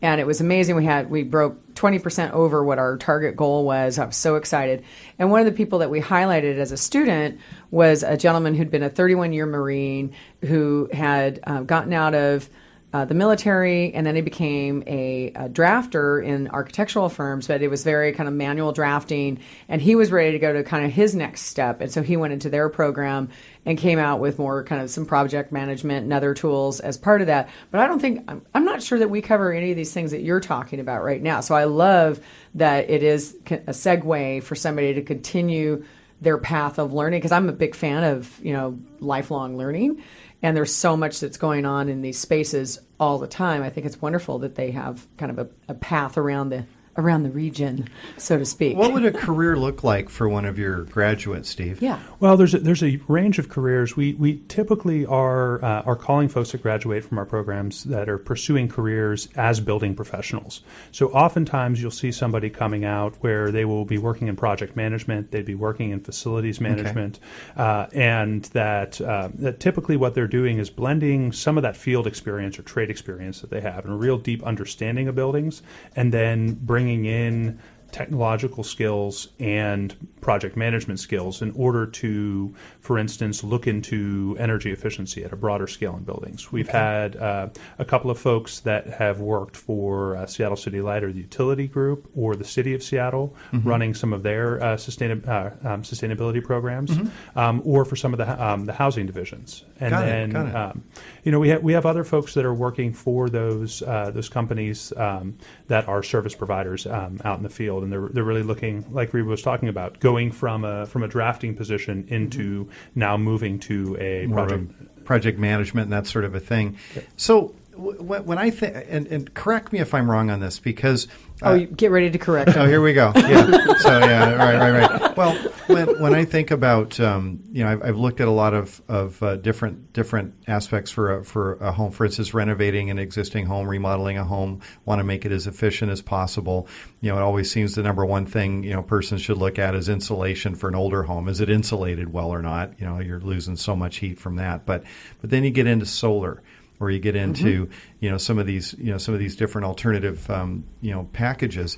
[0.00, 0.76] and it was amazing.
[0.76, 3.98] We had we broke 20% over what our target goal was.
[3.98, 4.84] I was so excited.
[5.18, 8.70] And one of the people that we highlighted as a student was a gentleman who'd
[8.70, 12.48] been a 31 year Marine who had uh, gotten out of
[12.90, 17.68] uh, the military, and then he became a, a drafter in architectural firms, but it
[17.68, 19.38] was very kind of manual drafting.
[19.68, 21.82] And he was ready to go to kind of his next step.
[21.82, 23.28] And so he went into their program
[23.66, 27.20] and came out with more kind of some project management and other tools as part
[27.20, 27.50] of that.
[27.70, 30.12] But I don't think, I'm, I'm not sure that we cover any of these things
[30.12, 31.40] that you're talking about right now.
[31.42, 32.20] So I love
[32.54, 35.84] that it is a segue for somebody to continue
[36.20, 40.02] their path of learning because I'm a big fan of, you know, lifelong learning
[40.42, 43.62] and there's so much that's going on in these spaces all the time.
[43.62, 46.64] I think it's wonderful that they have kind of a, a path around the
[46.98, 48.76] around the region, so to speak.
[48.76, 51.80] What would a career look like for one of your graduates, Steve?
[51.80, 52.00] yeah.
[52.20, 53.96] Well, there's a, there's a range of careers.
[53.96, 58.18] We we typically are uh, are calling folks that graduate from our programs that are
[58.18, 60.62] pursuing careers as building professionals.
[60.90, 65.30] So oftentimes you'll see somebody coming out where they will be working in project management,
[65.30, 67.20] they'd be working in facilities management,
[67.56, 72.06] uh, and that uh, that typically what they're doing is blending some of that field
[72.06, 75.62] experience or trade experience that they have and a real deep understanding of buildings,
[75.94, 77.58] and then bringing in
[77.90, 85.24] technological skills and project management skills in order to, for instance, look into energy efficiency
[85.24, 86.52] at a broader scale in buildings.
[86.52, 87.48] We've had uh,
[87.78, 91.66] a couple of folks that have worked for uh, Seattle City Light or the utility
[91.66, 96.44] group or the city of Seattle running some of their uh, sustain- uh, um, sustainability
[96.44, 96.90] programs
[97.36, 99.64] um, or for some of the, um, the housing divisions.
[99.80, 100.82] And Got it, then, got it.
[101.28, 104.30] You know, we have we have other folks that are working for those uh, those
[104.30, 105.36] companies um,
[105.66, 109.12] that are service providers um, out in the field, and they're they're really looking, like
[109.12, 113.94] Reba was talking about, going from a from a drafting position into now moving to
[114.00, 114.72] a More of project.
[114.96, 116.78] a project management and that sort of a thing.
[117.18, 120.58] So w- when, when I think, and, and correct me if I'm wrong on this,
[120.58, 121.08] because
[121.42, 122.50] Oh, get ready to correct.
[122.56, 123.12] Oh, here we go.
[123.14, 123.74] Yeah.
[123.78, 124.97] so yeah, right, right, right.
[125.18, 125.34] Well,
[125.66, 128.80] when when I think about, um, you know, I've, I've looked at a lot of
[128.86, 131.90] of uh, different different aspects for a, for a home.
[131.90, 135.90] For instance, renovating an existing home, remodeling a home, want to make it as efficient
[135.90, 136.68] as possible.
[137.00, 139.74] You know, it always seems the number one thing you know persons should look at
[139.74, 141.28] is insulation for an older home.
[141.28, 142.78] Is it insulated well or not?
[142.78, 144.66] You know, you're losing so much heat from that.
[144.66, 144.84] But
[145.20, 146.44] but then you get into solar
[146.78, 149.64] or you get into you know some of these you know some of these different
[149.64, 151.76] alternative um, you know packages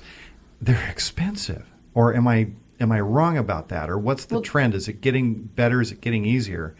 [0.61, 2.47] they're expensive or am i
[2.81, 3.89] am i wrong about that?
[3.89, 4.73] Or what's the trend?
[4.73, 5.79] Is it getting better?
[5.79, 6.75] Is it getting easier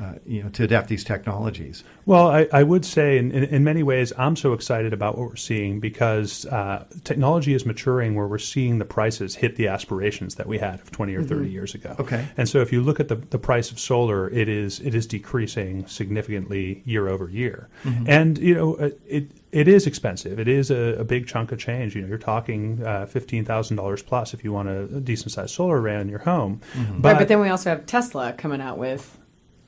[0.00, 3.64] uh, you know to adapt these technologies Well, I, I would say in, in, in
[3.64, 8.26] many ways, I'm so excited about what we're seeing because uh, technology is maturing where
[8.26, 11.74] we're seeing the prices hit the aspirations that we had of 20 or 30 years
[11.74, 11.96] ago.
[11.98, 12.26] Okay.
[12.36, 15.06] And so if you look at the, the price of solar, it is it is
[15.06, 17.68] decreasing significantly year over year.
[18.06, 20.38] And, you know, uh, it, it is expensive.
[20.38, 21.94] It is a, a big chunk of change.
[21.94, 25.54] You know, you're talking uh, fifteen thousand dollars plus if you want a, decent sized
[25.54, 26.60] solar array in your home.
[26.98, 29.16] right, but then we also have Tesla coming out with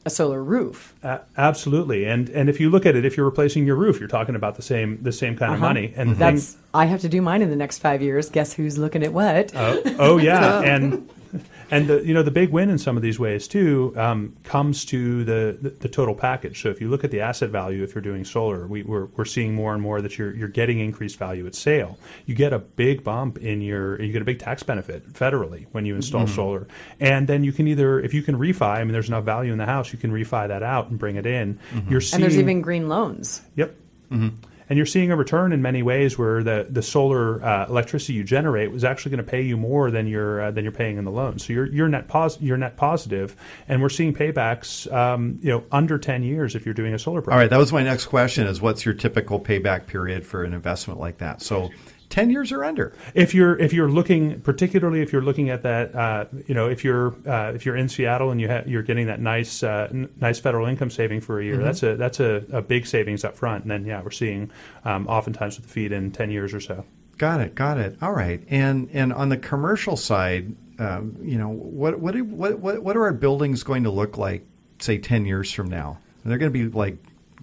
[0.06, 0.94] a solar roof.
[1.02, 4.08] A- absolutely, and and if you look at it, if you're replacing your roof, you're
[4.08, 5.68] talking about the same the same kind of uh-huh.
[5.68, 5.92] money.
[5.96, 8.30] And thing, That's I have to do mine in the next five years.
[8.30, 9.52] Guess who's looking at what?
[9.54, 11.10] oh, oh yeah, and
[11.70, 14.84] and the you know the big win in some of these ways too um, comes
[14.86, 16.62] to the, the the total package.
[16.62, 19.24] So if you look at the asset value, if you're doing solar, we, we're we're
[19.24, 21.98] seeing more and more that you're you're getting increased value at sale.
[22.26, 25.86] You get a big bump in your you get a big tax benefit federally when
[25.86, 26.34] you install mm-hmm.
[26.34, 26.68] solar,
[27.00, 28.62] and then you can either if you can refi.
[28.62, 31.16] I mean, there's enough value in the house, you can refi that out and bring
[31.16, 31.58] it in.
[31.72, 31.90] Mm-hmm.
[31.90, 33.42] You're seeing and there's even green loans.
[33.56, 33.74] Yep.
[34.10, 34.36] Mm-hmm.
[34.68, 38.24] And you're seeing a return in many ways where the, the solar uh, electricity you
[38.24, 41.05] generate was actually going to pay you more than you're uh, than you're paying in
[41.05, 41.38] the loan.
[41.38, 43.37] So you're you're net pos- you're net positive,
[43.68, 47.20] and we're seeing paybacks um, you know under ten years if you're doing a solar
[47.20, 47.33] project.
[47.33, 50.52] all right that was my next question is what's your typical payback period for an
[50.52, 51.70] investment like that so
[52.16, 55.94] 10 years or under If you're if you're looking particularly if you're looking at that
[55.94, 59.07] uh, you know if you're uh, if you're in Seattle and you ha- you're getting
[59.09, 62.42] that nice uh, n- nice federal income saving for a year that's a that's a,
[62.52, 64.50] a big savings up front and then yeah we're seeing
[64.87, 66.87] um, oftentimes with the feed in ten years or so.
[67.18, 67.55] Got it.
[67.55, 67.96] Got it.
[68.02, 68.42] All right.
[68.48, 73.05] And and on the commercial side, um, you know, what what, what what what are
[73.05, 74.44] our buildings going to look like,
[74.79, 75.98] say, ten years from now?
[76.24, 76.96] Are they going to be like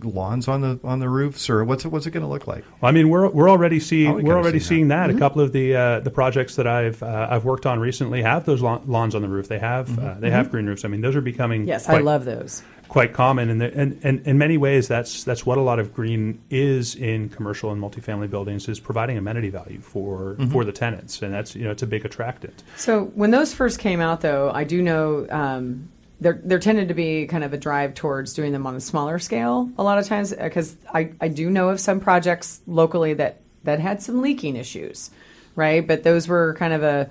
[0.05, 2.63] lawns on the on the roofs, or what's it what's it going to look like?
[2.81, 5.09] Well, I mean, we're we're already Oh, seeing we we're already seen seeing that.
[5.09, 8.45] A couple of the uh, the projects that I've uh, I've worked on recently have
[8.45, 9.47] those lawn, lawns on the roof.
[9.47, 10.85] They have uh, they have green roofs.
[10.85, 12.63] I mean, those are becoming Yes, quite, I love those.
[12.87, 15.93] quite common, and, the, and and in many ways, that's that's what a lot of
[15.93, 21.21] green is in commercial and multifamily buildings is providing amenity value for for the tenants,
[21.21, 22.63] and that's you know it's a big attractant.
[22.77, 25.89] So when those first came out, though, I do know um,
[26.23, 29.19] there there tended to be kind of a drive towards doing them on a smaller
[29.19, 33.13] scale a lot of times uh, because I, I do know of some projects locally
[33.15, 35.11] that that had some leaking issues,
[35.55, 35.85] right?
[35.85, 37.09] But those were kind of a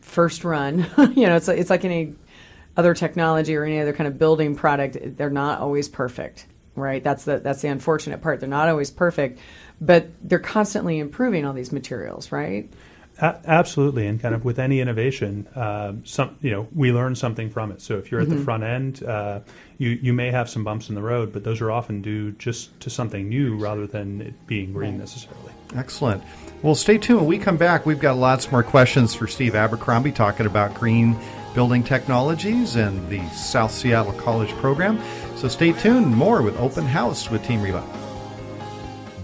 [0.00, 0.86] first run.
[1.14, 2.14] you know, it's like, it's like any
[2.76, 4.96] other technology or any other kind of building product.
[5.16, 7.02] They're not always perfect, right?
[7.02, 8.40] That's the that's the unfortunate part.
[8.40, 9.38] They're not always perfect,
[9.80, 12.70] but they're constantly improving all these materials, right?
[13.20, 17.50] A- absolutely, and kind of with any innovation, um, some you know we learn something
[17.50, 17.80] from it.
[17.80, 19.40] So if you're at the front end, uh,
[19.78, 22.78] you you may have some bumps in the road, but those are often due just
[22.80, 25.52] to something new rather than it being green necessarily.
[25.74, 26.22] Excellent.
[26.62, 27.20] Well, stay tuned.
[27.20, 31.16] When we come back, we've got lots more questions for Steve Abercrombie talking about green
[31.54, 35.00] building technologies and the South Seattle College program.
[35.36, 36.06] So stay tuned.
[36.06, 37.84] More with Open House with Team Reba.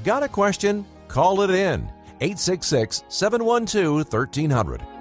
[0.05, 0.85] Got a question?
[1.09, 1.89] Call it in.
[2.20, 4.94] 866 712 1300.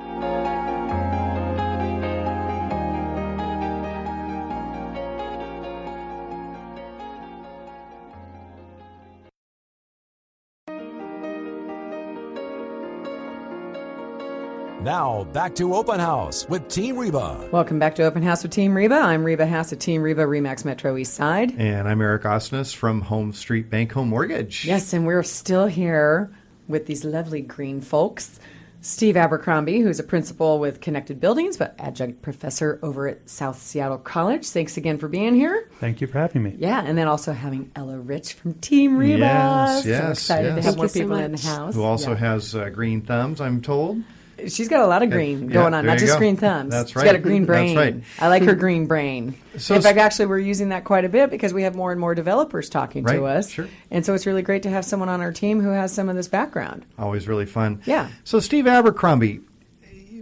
[14.83, 17.47] Now, back to Open House with Team Reba.
[17.53, 18.95] Welcome back to Open House with Team Reba.
[18.95, 21.57] I'm Reba Haas at Team Reba Remax Metro East Side.
[21.57, 24.65] And I'm Eric Osnes from Home Street Bank Home Mortgage.
[24.65, 26.29] Yes, and we're still here
[26.67, 28.39] with these lovely green folks.
[28.81, 33.97] Steve Abercrombie, who's a principal with Connected Buildings, but adjunct professor over at South Seattle
[33.97, 34.45] College.
[34.49, 35.69] Thanks again for being here.
[35.79, 36.55] Thank you for having me.
[36.59, 39.19] Yeah, and then also having Ella Rich from Team Reba.
[39.19, 40.55] Yes, so yes, excited yes.
[40.57, 41.75] to have Thank more you so people in the house.
[41.75, 42.17] Who also Yeah.
[42.17, 44.01] has uh, green thumbs, I'm told.
[44.49, 46.17] She's got a lot of green Yeah, going on, not just go.
[46.19, 46.71] green thumbs.
[46.71, 47.03] That's right.
[47.03, 47.23] She's got a right.
[47.23, 47.77] green That's brain.
[47.77, 48.03] right.
[48.19, 49.35] I like her green brain.
[49.57, 51.99] So In fact, actually, we're using that quite a bit because we have more and
[52.01, 53.49] more developers talking to us.
[53.49, 53.67] sure.
[53.91, 56.15] And so it's really great to have someone on our team who has some of
[56.15, 56.85] this background.
[56.97, 57.81] Always really fun.
[57.85, 58.09] Yeah.
[58.23, 59.41] So, Steve Abercrombie,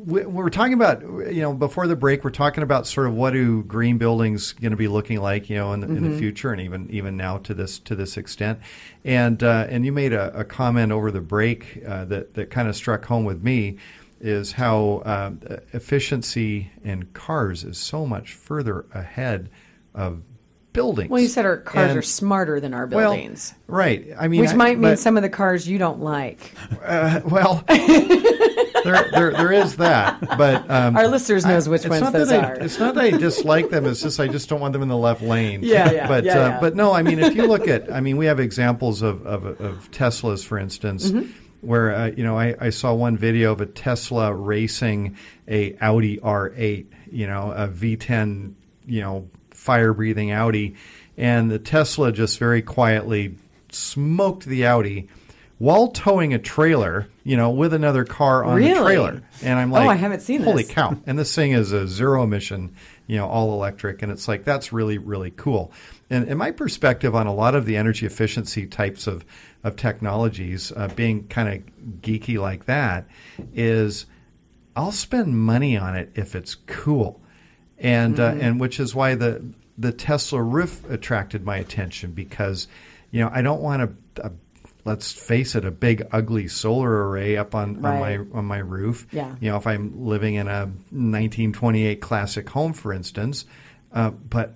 [0.06, 3.34] we, we're talking about, you know, before the break, we're talking about sort of what
[3.34, 6.12] do green buildings going to be looking like, you know, in the, Mm-hmm.
[6.12, 8.60] the future, and even even now to this to this extent.
[9.06, 12.68] And uh, and you made a, a comment over the break uh, that that kind
[12.68, 13.78] of struck home with me.
[14.24, 15.32] Is how uh,
[15.74, 19.50] efficiency in cars is so much further ahead
[19.96, 20.22] of
[20.74, 21.10] buildings.
[21.10, 24.08] Well, you said our cars And- are smarter than our well, buildings, right?
[24.20, 26.54] I mean, which I- might mean but- some of the cars you don't like.
[26.84, 32.12] uh, well, there, there, there is that, but um, Our listeners knows which it's ones
[32.12, 32.54] those I, are.
[32.56, 33.86] It's not that I dislike them.
[33.86, 35.62] It's just I just don't want them in the left lane.
[35.64, 36.60] Yeah, yeah, But yeah, uh, yeah.
[36.62, 39.46] but no, I mean, if you look at, I mean, we have examples of of,
[39.46, 41.10] of Teslas, for instance.
[41.12, 41.32] Mm-hmm.
[41.62, 45.16] Where uh, you know I, I saw one video of a Tesla racing
[45.48, 48.54] a Audi R8, you know a V10,
[48.86, 50.76] you know fire breathing Audi,
[51.18, 53.36] and the Tesla just very quietly
[53.72, 55.08] smoked the Audi
[55.60, 58.82] while towing a trailer, you know, with another car on the Really?
[58.96, 59.22] trailer.
[59.44, 60.98] And I'm like, Oh, like, I haven't seen Holy this." cow!
[61.06, 62.74] And this thing is a zero emission,
[63.06, 65.72] you know, all electric, and it's like that's really really cool.
[66.10, 69.24] And, and my perspective on a lot of the energy efficiency types of
[69.64, 73.08] of technologies, uh, being kind of geeky like that,
[73.54, 74.06] is
[74.76, 77.22] I'll spend money on it if it's cool,
[77.78, 79.44] and uh, and which is why the
[79.78, 82.68] the Tesla roof attracted my attention because
[83.12, 83.92] you know I don't want a,
[84.28, 84.32] a
[84.86, 89.08] let's face it a big ugly solar array up on, on my on my roof.
[89.12, 89.36] Yeah.
[89.40, 93.46] You know if I'm living in a 1928 classic home, for instance,
[93.94, 94.56] uh, but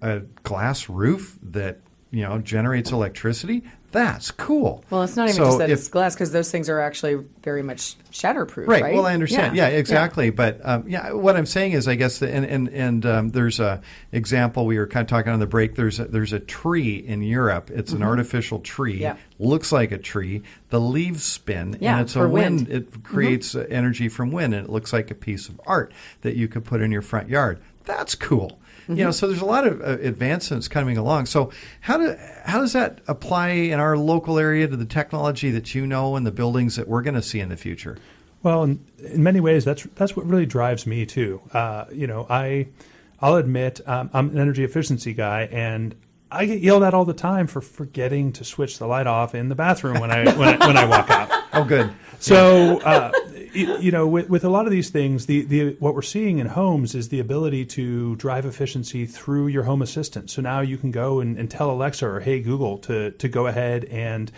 [0.00, 1.80] a glass roof that
[2.10, 3.64] you know generates electricity.
[3.90, 4.84] That's cool.
[4.90, 7.24] Well, it's not even So just that if- it's glass because those things are actually
[7.42, 8.82] very much shatterproof, Right.
[8.82, 8.94] right?
[8.94, 9.56] Well, I understand.
[9.56, 10.28] Yeah, exactly.
[10.28, 13.60] But um, yeah, what I'm saying is, I guess, the, and and and um, there's
[13.60, 13.80] a
[14.12, 15.74] example we were kind of talking on the break.
[15.74, 17.70] There's a, there's a tree in Europe.
[17.72, 18.94] It's an artificial tree.
[18.96, 19.02] Mm-hmm.
[19.02, 19.16] Yeah.
[19.38, 20.42] Looks like a tree.
[20.68, 22.68] The leaves spin, Yeah, and it's for a wind.
[22.68, 22.84] wind.
[22.84, 22.96] Mm-hmm.
[22.98, 26.36] It creates uh, energy from wind, and it looks like a piece of art that
[26.36, 27.58] you could put in your front yard.
[27.84, 28.58] That's cool.
[28.88, 29.04] You Mm-hmm.
[29.04, 31.26] know, so there's a lot of uh, advancements coming along.
[31.26, 31.50] So
[31.82, 35.86] how do how does that apply in our local area to the technology that you
[35.86, 37.98] know and the buildings that we're going to see in the future?
[38.42, 41.42] Well, in, in many ways, that's that's what really drives me too.
[41.52, 42.68] Uh, you know, I
[43.20, 45.94] I'll admit um, I'm an energy efficiency guy, and
[46.30, 49.48] I get yelled at all the time for forgetting to switch the light off in
[49.50, 51.30] the bathroom when I when I, when I walk out.
[51.54, 51.90] Oh, good.
[52.20, 53.10] So, uh,
[53.52, 56.48] you know, with, with a lot of these things, the, the what we're seeing in
[56.48, 60.30] homes is the ability to drive efficiency through your home assistant.
[60.30, 63.46] So now you can go and, and tell Alexa or Hey Google to to go
[63.46, 64.30] ahead and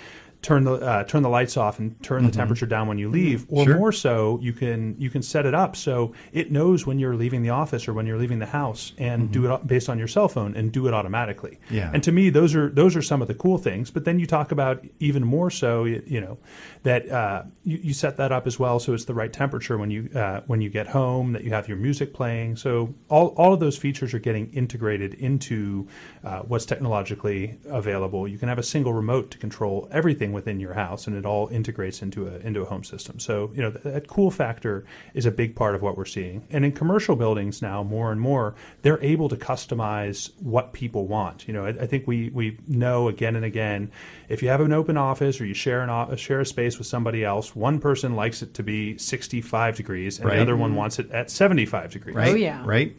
[0.42, 3.44] turn the uh, turn the lights off and turn the temperature down when you leave,
[3.48, 3.76] or Sure.
[3.76, 7.42] more so, you can you can set it up so it knows when you're leaving
[7.42, 10.28] the office or when you're leaving the house, and do it based on your cell
[10.28, 11.58] phone and do it automatically.
[11.70, 11.90] Yeah.
[11.92, 13.90] And to me, those are those are some of the cool things.
[13.90, 16.38] But then you talk about even more so, you, you know,
[16.84, 19.90] that uh, you, you set that up as well, so it's the right temperature when
[19.90, 21.32] you uh, when you get home.
[21.32, 22.56] That you have your music playing.
[22.56, 25.86] So all all of those features are getting integrated into
[26.24, 28.26] uh, what's technologically available.
[28.26, 31.48] You can have a single remote to control everything within your house, and it all
[31.48, 33.18] integrates into a into a home system.
[33.18, 36.46] So you know that, that cool factor is a big part of what we're seeing.
[36.50, 41.46] And in commercial buildings now, more and more, they're able to customize what people want.
[41.46, 43.90] You know, I, I think we we know again and again,
[44.28, 46.86] if you have an open office or you share an o- share a space with
[46.86, 50.36] somebody else, one person likes it to be 65 degrees, and Right.
[50.36, 50.78] the other one mm-hmm.
[50.78, 52.16] wants it at 75 degrees.
[52.16, 52.32] Right?
[52.32, 52.62] Oh, yeah.
[52.64, 52.96] Right?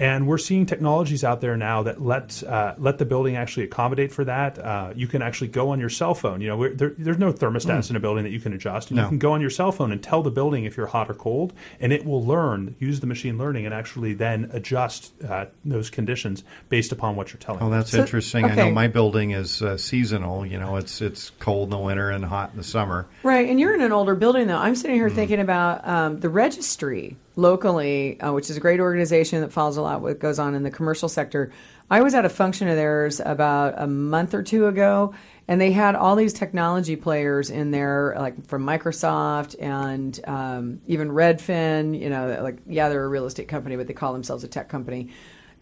[0.00, 4.10] And we're seeing technologies out there now that let uh, let the building actually accommodate
[4.10, 4.58] for that.
[4.58, 6.40] Uh, you can actually go on your cell phone.
[6.40, 8.88] You know, we're, there, there's no thermostats in a building that you can adjust.
[8.88, 9.02] And No.
[9.02, 11.14] You can go on your cell phone and tell the building if you're hot or
[11.14, 15.90] cold, and it will learn, use the machine learning, and actually then adjust uh, those
[15.90, 17.60] conditions based upon what you're telling.
[17.62, 18.46] Oh, that's So- interesting.
[18.46, 20.46] I know my building is uh, seasonal.
[20.46, 23.06] You know, it's it's cold in the winter and hot in the summer.
[23.22, 24.56] Right, and you're in an older building though.
[24.56, 29.40] I'm sitting here thinking about um, the registry locally, uh, which is a great organization
[29.40, 31.50] that follows a lot what goes on in the commercial sector.
[31.90, 35.14] I was at a function of theirs about a month or two ago,
[35.48, 41.08] and they had all these technology players in there, like from Microsoft and um, even
[41.08, 41.98] Redfin.
[41.98, 44.68] You know, like yeah, they're a real estate company, but they call themselves a tech
[44.68, 45.10] company,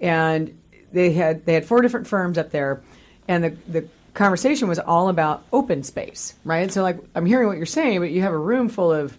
[0.00, 0.58] and
[0.92, 2.82] they had they had four different firms up there,
[3.26, 6.70] and the the conversation was all about open space, right?
[6.70, 9.16] So like I'm hearing what you're saying, but you have a room full of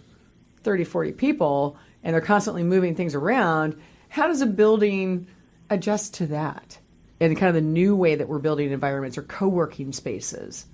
[0.62, 3.80] 30, 40 people and they're constantly moving things around.
[4.08, 5.26] How does a building
[5.68, 6.78] adjust to that?
[7.20, 10.66] And kind of the new way that we're building environments or co-working spaces.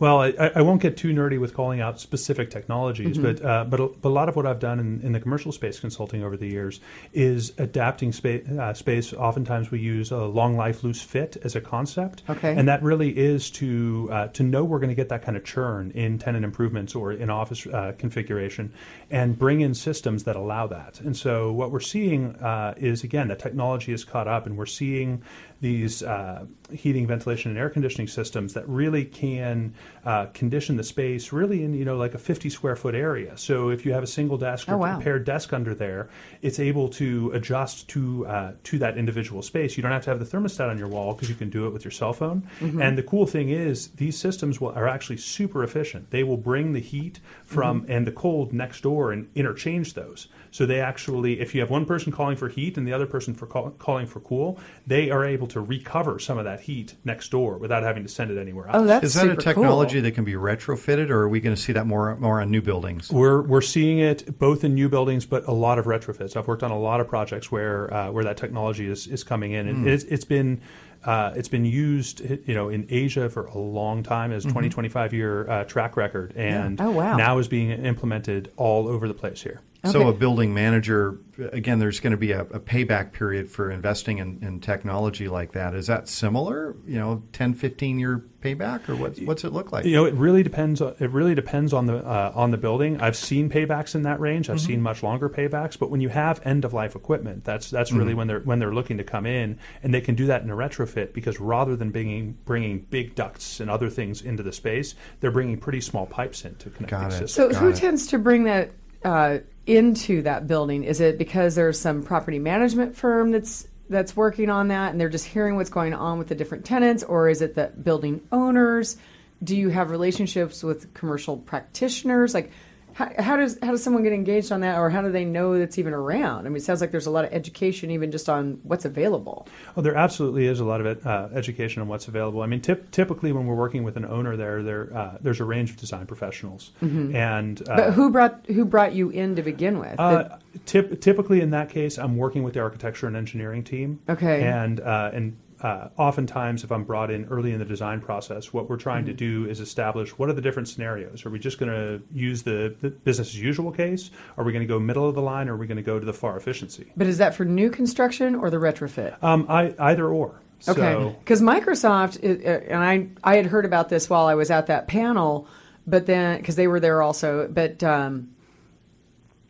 [0.00, 3.80] Well, I, I won't get too nerdy with calling out specific technologies, but uh, but,
[3.80, 6.36] a, but a lot of what I've done in, in the commercial space consulting over
[6.36, 6.80] the years
[7.12, 8.48] is adapting space.
[8.48, 9.12] Uh, space.
[9.12, 12.54] Oftentimes, we use a long life loose fit as a concept, Okay.
[12.56, 15.44] and that really is to uh, to know we're going to get that kind of
[15.44, 18.72] churn in tenant improvements or in office uh, configuration,
[19.10, 21.00] and bring in systems that allow that.
[21.00, 24.66] And so, what we're seeing uh, is again that technology is caught up, and we're
[24.66, 25.22] seeing
[25.60, 31.32] these uh, heating, ventilation, and air conditioning systems that really can uh, condition the space
[31.32, 33.36] really in you know like a 50 square foot area.
[33.36, 34.98] So if you have a single desk or Oh, wow.
[34.98, 36.08] a paired desk under there,
[36.42, 39.76] it's able to adjust to uh, to that individual space.
[39.76, 41.70] You don't have to have the thermostat on your wall because you can do it
[41.72, 42.48] with your cell phone.
[42.60, 42.80] Mm-hmm.
[42.80, 46.10] And the cool thing is these systems will, are actually super efficient.
[46.10, 47.90] They will bring the heat from Mm-hmm.
[47.92, 50.28] and the cold next door and interchange those.
[50.50, 53.34] So they actually, if you have one person calling for heat and the other person
[53.34, 57.30] for call, calling for cool, they are able to recover some of that heat next
[57.30, 58.76] door without having to send it anywhere else.
[58.76, 60.02] Oh, that's Is that a technology cool.
[60.02, 62.62] that can be retrofitted, or are we going to see that more more on new
[62.62, 63.10] buildings?
[63.10, 66.36] We're we're seeing it both in new buildings, but a lot of retrofits.
[66.36, 69.52] I've worked on a lot of projects where uh, where that technology is, is coming
[69.52, 70.60] in, and it's, it's been
[71.04, 75.12] uh, it's been used you know in Asia for a long time as 20 25
[75.14, 77.16] year uh, track record, and Oh, wow.
[77.16, 79.60] now is being implemented all over the place here.
[79.84, 81.18] So a building manager,
[81.52, 85.52] again, there's going to be a, a payback period for investing in, in technology like
[85.52, 85.74] that.
[85.74, 86.74] Is that similar?
[86.84, 89.84] You know, 10, 15 year payback, or what's what's it look like?
[89.84, 90.80] You know, it really depends.
[90.80, 93.00] It really depends on the uh, on the building.
[93.00, 94.50] I've seen paybacks in that range.
[94.50, 94.66] I've Mm-hmm.
[94.66, 95.78] seen much longer paybacks.
[95.78, 98.18] But when you have end of life equipment, that's that's really Mm-hmm.
[98.18, 100.56] when they're when they're looking to come in, and they can do that in a
[100.56, 105.30] retrofit because rather than bringing bringing big ducts and other things into the space, they're
[105.30, 107.28] bringing pretty small pipes in to connect Got the it.
[107.28, 107.52] system.
[107.52, 107.76] So who it.
[107.76, 108.70] tends to bring that
[109.04, 110.84] uh, into that building?
[110.84, 115.08] Is it because there's some property management firm that's that's working on that and they're
[115.08, 118.96] just hearing what's going on with the different tenants, or is it the building owners?
[119.42, 122.34] Do you have relationships with commercial practitioners?
[122.34, 122.50] Like,
[122.98, 125.56] how, how does how does someone get engaged on that, or how do they know
[125.56, 126.46] that's even around?
[126.46, 129.46] I mean, it sounds like there's a lot of education even just on what's available.
[129.76, 132.42] Oh, there absolutely is a lot of it, uh, education on what's available.
[132.42, 135.44] I mean, typ- typically when we're working with an owner, there, there, uh, there's a
[135.44, 139.78] range of design professionals, and uh, But who brought who brought you in to begin
[139.78, 139.94] with?
[140.00, 144.00] Uh, typ- typically, in that case, I'm working with the architecture and engineering team.
[144.08, 144.42] Okay.
[144.42, 148.68] And uh, and uh, oftentimes, if I'm brought in early in the design process, what
[148.70, 151.26] we're trying to do is establish what are the different scenarios.
[151.26, 154.10] Are we just going to use the, the business as usual case?
[154.36, 155.48] Are we going to go middle of the line?
[155.48, 156.92] Or are we going to go to the far efficiency?
[156.96, 159.20] but is that for new construction or the retrofit?
[159.22, 160.40] Um, I, either or.
[160.68, 164.34] Okay, So, because Microsoft, i- uh, and I, I had heard about this while I
[164.34, 165.46] was at that panel,
[165.86, 168.30] but then because they were there also, but um,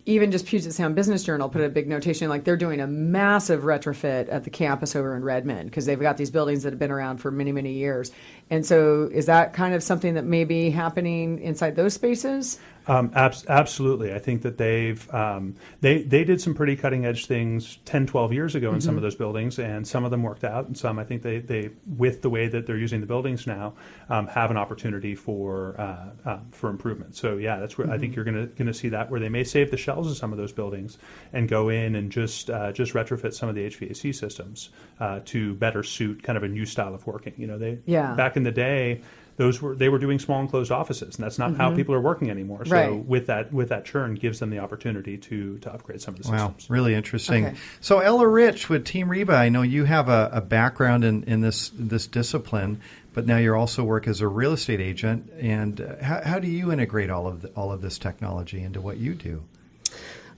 [0.09, 3.61] even just Puget Sound Business Journal put a big notation like they're doing a massive
[3.61, 6.91] retrofit at the campus over in Redmond because they've got these buildings that have been
[6.91, 8.11] around for many, many years.
[8.49, 12.59] And so, is that kind of something that may be happening inside those spaces?
[12.89, 14.15] Um, abs- absolutely.
[14.15, 18.33] I think that they've um, they they did some pretty cutting edge things 10, 12
[18.33, 18.81] years ago in mm-hmm.
[18.81, 21.39] some of those buildings, and some of them worked out, and some I think they,
[21.39, 23.75] they with the way that they're using the buildings now
[24.09, 27.15] um, have an opportunity for uh, uh, for improvement.
[27.15, 27.95] So yeah, that's where mm-hmm.
[27.95, 28.17] I think mm-hmm.
[28.17, 30.33] you're going to going to see that where they may save the shells of some
[30.33, 30.97] of those buildings
[31.33, 35.55] and go in and just uh, just retrofit some of the HVAC systems uh, to
[35.55, 37.35] better suit kind of a new style of working.
[37.37, 38.15] You know, they yeah.
[38.15, 39.03] back in the day
[39.39, 41.61] those were they were doing small enclosed offices, and that's not mm-hmm.
[41.61, 42.65] how people are working anymore.
[42.67, 42.93] So right.
[42.93, 46.31] with that with that churn, gives them the opportunity to to upgrade some of the
[46.31, 46.69] wow, systems.
[46.69, 47.47] Wow, really interesting.
[47.47, 47.57] Okay.
[47.81, 51.41] So Ella Rich with Team Reba, I know you have a, a background in, in
[51.41, 52.81] this this discipline,
[53.15, 55.31] but now you also work as a real estate agent.
[55.39, 58.81] And uh, how, how do you integrate all of the, all of this technology into
[58.81, 59.45] what you do?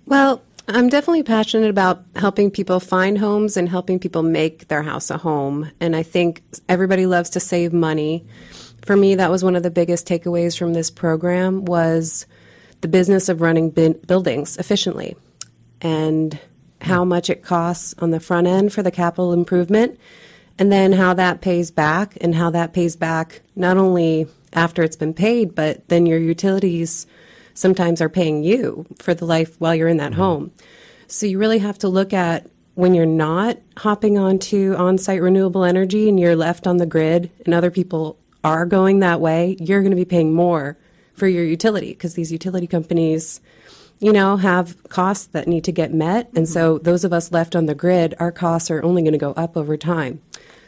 [0.05, 5.11] Well, I'm definitely passionate about helping people find homes and helping people make their house
[5.11, 5.71] a home.
[5.81, 8.27] And I think everybody loves to save money
[8.83, 12.27] for me, that was one of the biggest takeaways from this program was
[12.81, 15.17] the business of running buildings efficiently
[15.81, 16.39] and
[16.81, 19.99] how much it costs on the front end for the capital improvement
[20.59, 24.97] and then how that pays back and how that pays back not only after it's
[24.97, 27.07] been paid but then your utilities
[27.55, 30.21] sometimes are paying you for the life while you're in that mm-hmm.
[30.21, 30.53] home
[31.07, 36.09] so you really have to look at when you're not hopping onto on-site renewable energy
[36.09, 39.91] and you're left on the grid and other people are going that way, you're going
[39.91, 40.77] to be paying more
[41.15, 43.41] for your utility because these utility companies,
[43.99, 46.29] you know, have costs that need to get met.
[46.29, 46.53] And mm-hmm.
[46.53, 49.33] so those of us left on the grid, our costs are only going to go
[49.33, 50.21] up over time.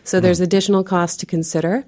[0.04, 0.24] So mm-hmm.
[0.24, 1.84] there's additional costs to consider.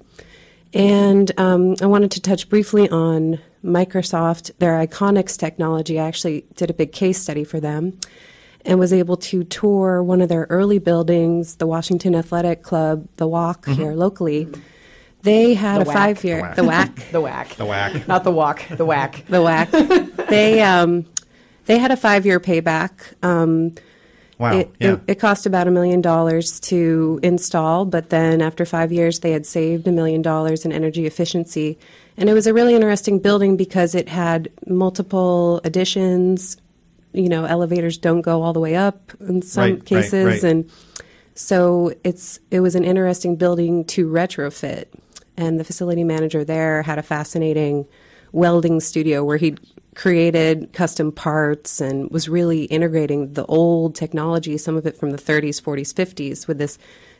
[0.73, 5.99] And um, I wanted to touch briefly on Microsoft, their Iconics technology.
[5.99, 7.97] I actually did a big case study for them
[8.65, 13.27] and was able to tour one of their early buildings, the Washington Athletic Club, the
[13.27, 13.81] Walk mm-hmm.
[13.81, 14.47] here locally.
[15.25, 18.61] They had the a five year the whack the whack the whack not the walk
[18.69, 19.71] the whack the whack.
[20.29, 21.07] they um,
[21.65, 22.91] they had a five year payback.
[23.23, 23.73] Um,
[24.37, 24.55] wow!
[24.55, 24.93] It, yeah.
[24.93, 29.31] it, it, cost about a million dollars to install, but then after five years, they
[29.31, 31.79] had saved a million dollars in energy efficiency,
[32.17, 36.57] and it was a really interesting building because it had multiple additions.
[37.13, 40.43] You know, elevators don't go all the way up in some right, cases, right, right.
[40.43, 40.71] and
[41.33, 44.85] so it's it was an interesting building to retrofit
[45.37, 47.85] and the facility manager there had a fascinating
[48.31, 49.55] welding studio where he
[49.95, 55.17] created custom parts and was really integrating the old technology, some of it from the
[55.17, 56.77] 30s, 40s, 50s, with this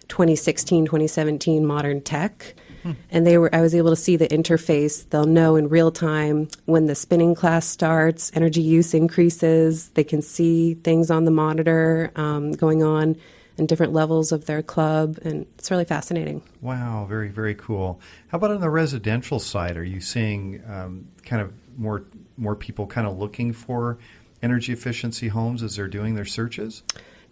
[0.10, 2.54] 2016, 2017 modern tech.
[2.84, 2.92] Hmm.
[3.10, 5.10] And they were I was able to see the interface.
[5.10, 9.90] They'll know in real time when the spinning class starts, energy use increases.
[9.90, 13.16] They can see things on the monitor um, going on
[13.58, 16.42] and different levels of their club, and it's really fascinating.
[16.62, 18.00] Wow, very very cool.
[18.28, 19.78] How about on the residential side?
[19.78, 22.04] Are you seeing um, kind of more
[22.38, 23.98] more people kind of looking for
[24.42, 26.84] energy efficiency homes as they're doing their searches?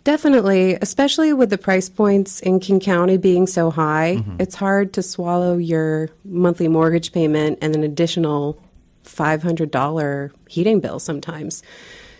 [0.03, 4.36] Definitely, especially with the price points in King County being so high, mm-hmm.
[4.38, 8.61] it's hard to swallow your monthly mortgage payment and an additional
[9.05, 11.63] $500 heating bill sometimes.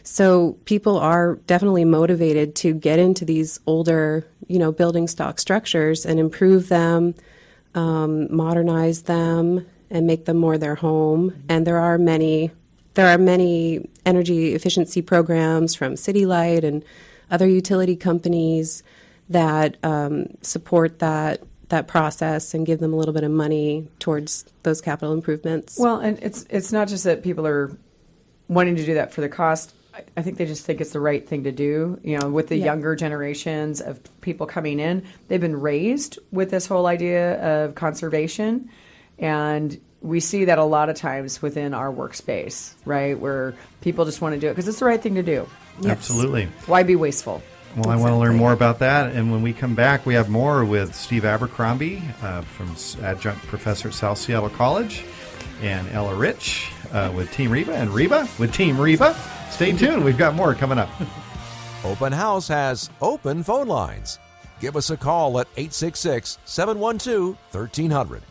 [0.04, 6.06] So people are definitely motivated to get into these older, you know, building stock structures
[6.06, 7.16] and improve them,
[7.74, 11.34] um, modernize them, and make them more their home.
[11.47, 12.51] And there are many,
[12.95, 16.84] there are many energy efficiency programs from City Light and
[17.32, 18.84] other utility companies
[19.30, 24.45] that um, support that that process and give them a little bit of money towards
[24.62, 25.80] those capital improvements.
[25.80, 27.76] Well, and it's it's not just that people are
[28.49, 29.74] wanting to do that for the cost
[30.18, 32.00] I think they just think it's the right thing to do.
[32.04, 32.66] You know, with the yeah.
[32.66, 38.70] younger generations of people coming in, they've been raised with this whole idea of conservation.
[39.20, 43.18] And we see that a lot of times within our workspace, right?
[43.18, 45.48] Where people just want to do it because it's the right thing to do.
[45.80, 45.91] Yes.
[45.91, 46.48] Absolutely.
[46.66, 47.41] Why be wasteful?
[47.76, 47.94] Well, exactly.
[47.94, 49.16] I want to learn more about that.
[49.16, 53.88] And when we come back, we have more with Steve Abercrombie uh, from adjunct professor
[53.88, 55.04] at South Seattle College
[55.62, 59.16] and Ella Rich uh, with Team Reba and Reba with Team Reba.
[59.50, 60.04] Stay tuned.
[60.04, 60.89] We've got more coming up.
[61.84, 64.18] Open House has open phone lines.
[64.62, 68.22] Give us a call at 866 712 1300.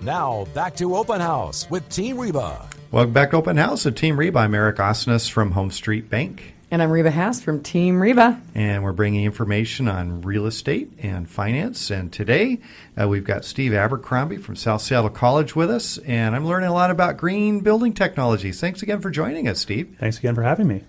[0.00, 2.68] Now, back to Open House with Team Reba.
[2.90, 4.40] Welcome back to Open House with Team Reba.
[4.40, 6.51] I'm Eric Osnes from Home Street Bank.
[6.72, 8.40] And I'm Reba Haas from Team Reba.
[8.54, 11.90] And we're bringing information on real estate and finance.
[11.90, 12.60] And today
[12.98, 15.98] uh, we've got Steve Abercrombie from South Seattle College with us.
[15.98, 18.58] And I'm learning a lot about green building technologies.
[18.58, 19.96] Thanks again for joining us, Steve.
[20.00, 20.82] Thanks again for having me.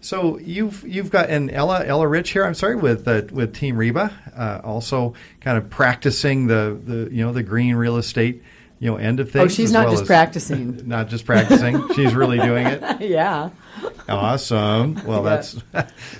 [0.00, 2.44] So you've you've got and Ella Ella Rich here.
[2.44, 7.24] I'm sorry with uh, with Team Reba, uh, also kind of practicing the, the you
[7.24, 8.42] know the green real estate
[8.80, 9.44] you know end of things.
[9.44, 10.82] Oh, she's not well just practicing.
[10.88, 11.92] Not just practicing.
[11.94, 13.00] she's really doing it.
[13.00, 13.50] yeah.
[14.08, 14.96] Awesome.
[15.08, 15.54] Well, that's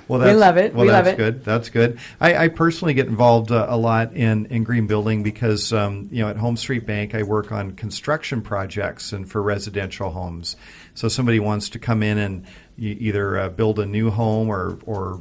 [0.09, 0.21] well.
[0.21, 0.75] That's, We love it.
[0.75, 1.17] Well, We love that's it.
[1.17, 1.45] good.
[1.45, 1.99] That's good.
[2.21, 6.23] I, I personally get involved uh, a lot in in green building because um, you
[6.23, 10.57] know at Home Street Bank I work on construction projects and for residential homes.
[10.95, 12.45] So somebody wants to come in and
[12.79, 15.19] either uh, build a new home or or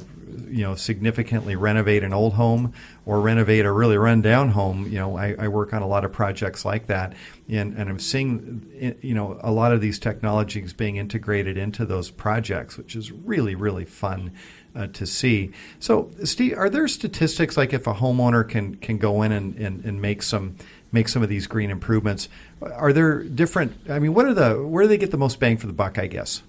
[0.48, 2.72] you know significantly renovate an old home
[3.06, 4.86] or renovate a really rundown home.
[4.86, 7.14] You know, I, I work on a lot of projects like that,
[7.48, 12.10] and, and I'm seeing you know a lot of these technologies being integrated into those
[12.10, 14.32] projects, which is really really fun.
[14.76, 15.50] Uh, to see.
[15.80, 19.84] So, Steve, are there statistics like if a homeowner can can go in and, and,
[19.84, 20.56] and make some
[20.92, 22.28] make some of these green improvements?
[22.62, 23.72] Are there different?
[23.88, 25.98] I mean, what are the where do they get the most bang for the buck?
[25.98, 26.42] I guess.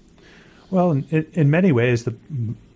[0.70, 2.14] Well, in, in many ways, the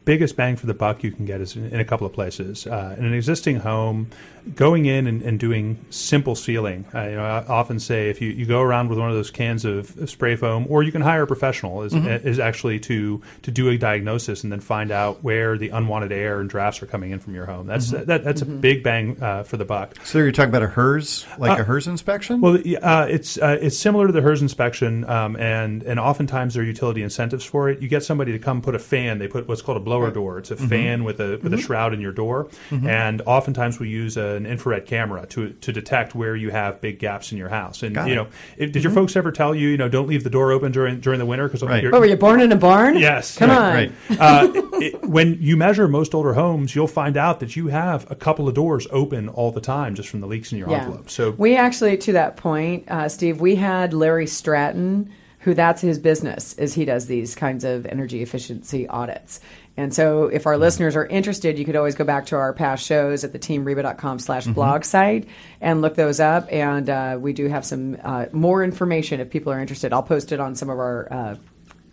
[0.04, 2.66] biggest bang for the buck you can get is in, in a couple of places.
[2.66, 4.10] Uh, in an existing home,
[4.54, 6.84] going in and, and doing simple sealing.
[6.94, 9.30] Uh, you know, I often say if you, you go around with one of those
[9.30, 13.22] cans of, of spray foam, or you can hire a professional, is, is actually to
[13.42, 16.86] to do a diagnosis and then find out where the unwanted air and drafts are
[16.86, 17.66] coming in from your home.
[17.66, 19.96] That's that, that's a big bang uh, for the buck.
[20.04, 22.40] So you're talking about a HERS, like a HERS inspection?
[22.40, 26.62] Well, uh, it's uh, it's similar to the HERS inspection, um, and and oftentimes there
[26.62, 27.80] are utility incentives for it.
[27.80, 29.18] You get somebody to come put a fan.
[29.18, 30.38] They put what's called a blower door.
[30.38, 34.16] It's a fan with a with a shroud in your door, and oftentimes we use
[34.16, 37.82] an infrared camera to to detect where you have big gaps in your house.
[37.82, 38.16] And Got you it.
[38.16, 38.26] know,
[38.56, 41.00] if, did your folks ever tell you, you know, don't leave the door open during
[41.00, 41.84] during the winter because Right.
[41.86, 42.98] Oh, were you born in a barn?
[42.98, 43.72] Yes, Come right, on.
[43.74, 43.92] right.
[44.20, 48.14] uh, it, when you measure most older homes, you'll find out that you have a
[48.14, 51.08] couple of doors open all the time just from the leaks in your envelope.
[51.10, 55.98] So we actually, to that point, uh, Steve, we had Larry Stratton, who that's his
[55.98, 59.40] business, is he does these kinds of energy efficiency audits.
[59.76, 62.86] And so, if our listeners are interested, you could always go back to our past
[62.86, 65.28] shows at the teamreba.com slash blog site
[65.60, 66.46] and look those up.
[66.52, 69.92] And uh, we do have some uh, more information if people are interested.
[69.92, 71.36] I'll post it on some of our uh,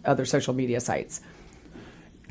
[0.06, 1.22] other social media sites.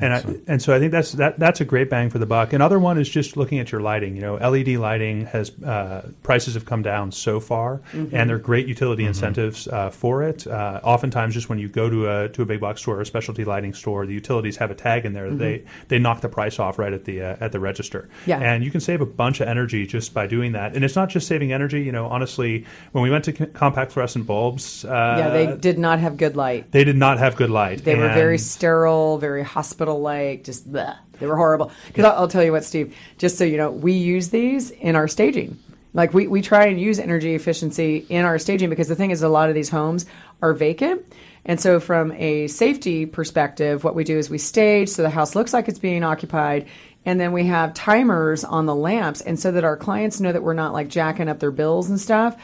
[0.01, 2.53] And I, and so I think that's that that's a great bang for the buck.
[2.53, 4.15] Another one is just looking at your lighting.
[4.15, 8.39] You know, LED lighting has uh, prices have come down so far, and there are
[8.39, 10.47] great utility incentives uh, for it.
[10.47, 13.05] Uh, oftentimes, just when you go to a to a big box store or a
[13.05, 15.29] specialty lighting store, the utilities have a tag in there.
[15.29, 18.09] that They they knock the price off right at the uh, at the register.
[18.25, 18.39] Yeah.
[18.39, 20.73] and you can save a bunch of energy just by doing that.
[20.75, 21.81] And it's not just saving energy.
[21.83, 25.99] You know, honestly, when we went to compact fluorescent bulbs, uh, yeah, they did not
[25.99, 26.71] have good light.
[26.71, 27.83] they did not have good light.
[27.83, 30.97] They were very sterile, very hospital like, just bleh.
[31.19, 31.71] They were horrible.
[31.87, 34.95] Because I'll, I'll tell you what, Steve, just so you know, we use these in
[34.95, 35.57] our staging.
[35.93, 39.21] Like we, we try and use energy efficiency in our staging because the thing is,
[39.21, 40.05] a lot of these homes
[40.41, 41.05] are vacant.
[41.43, 45.35] And so, from a safety perspective, what we do is we stage so the house
[45.35, 46.67] looks like it's being occupied.
[47.03, 49.21] And then we have timers on the lamps.
[49.21, 51.99] And so that our clients know that we're not like jacking up their bills and
[51.99, 52.37] stuff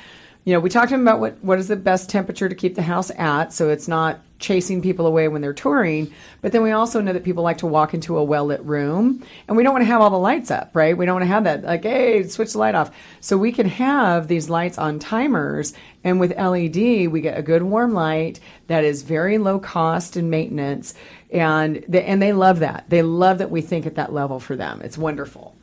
[0.48, 2.76] you know, we talked to them about what, what is the best temperature to keep
[2.76, 6.10] the house at so it's not chasing people away when they're touring.
[6.42, 9.26] But then we also know that people like to walk into a well lit room
[9.50, 10.98] and we don't want to have all the lights up, right?
[10.98, 12.96] We don't want to have that, like, hey, switch the light off.
[13.20, 15.74] So we can have these lights on timers.
[16.06, 20.30] And with LED, we get a good warm light that is very low cost in
[20.30, 20.94] maintenance.
[21.30, 22.86] And and they love that.
[22.88, 24.82] They love that we think at that level for them.
[24.82, 25.57] It's wonderful.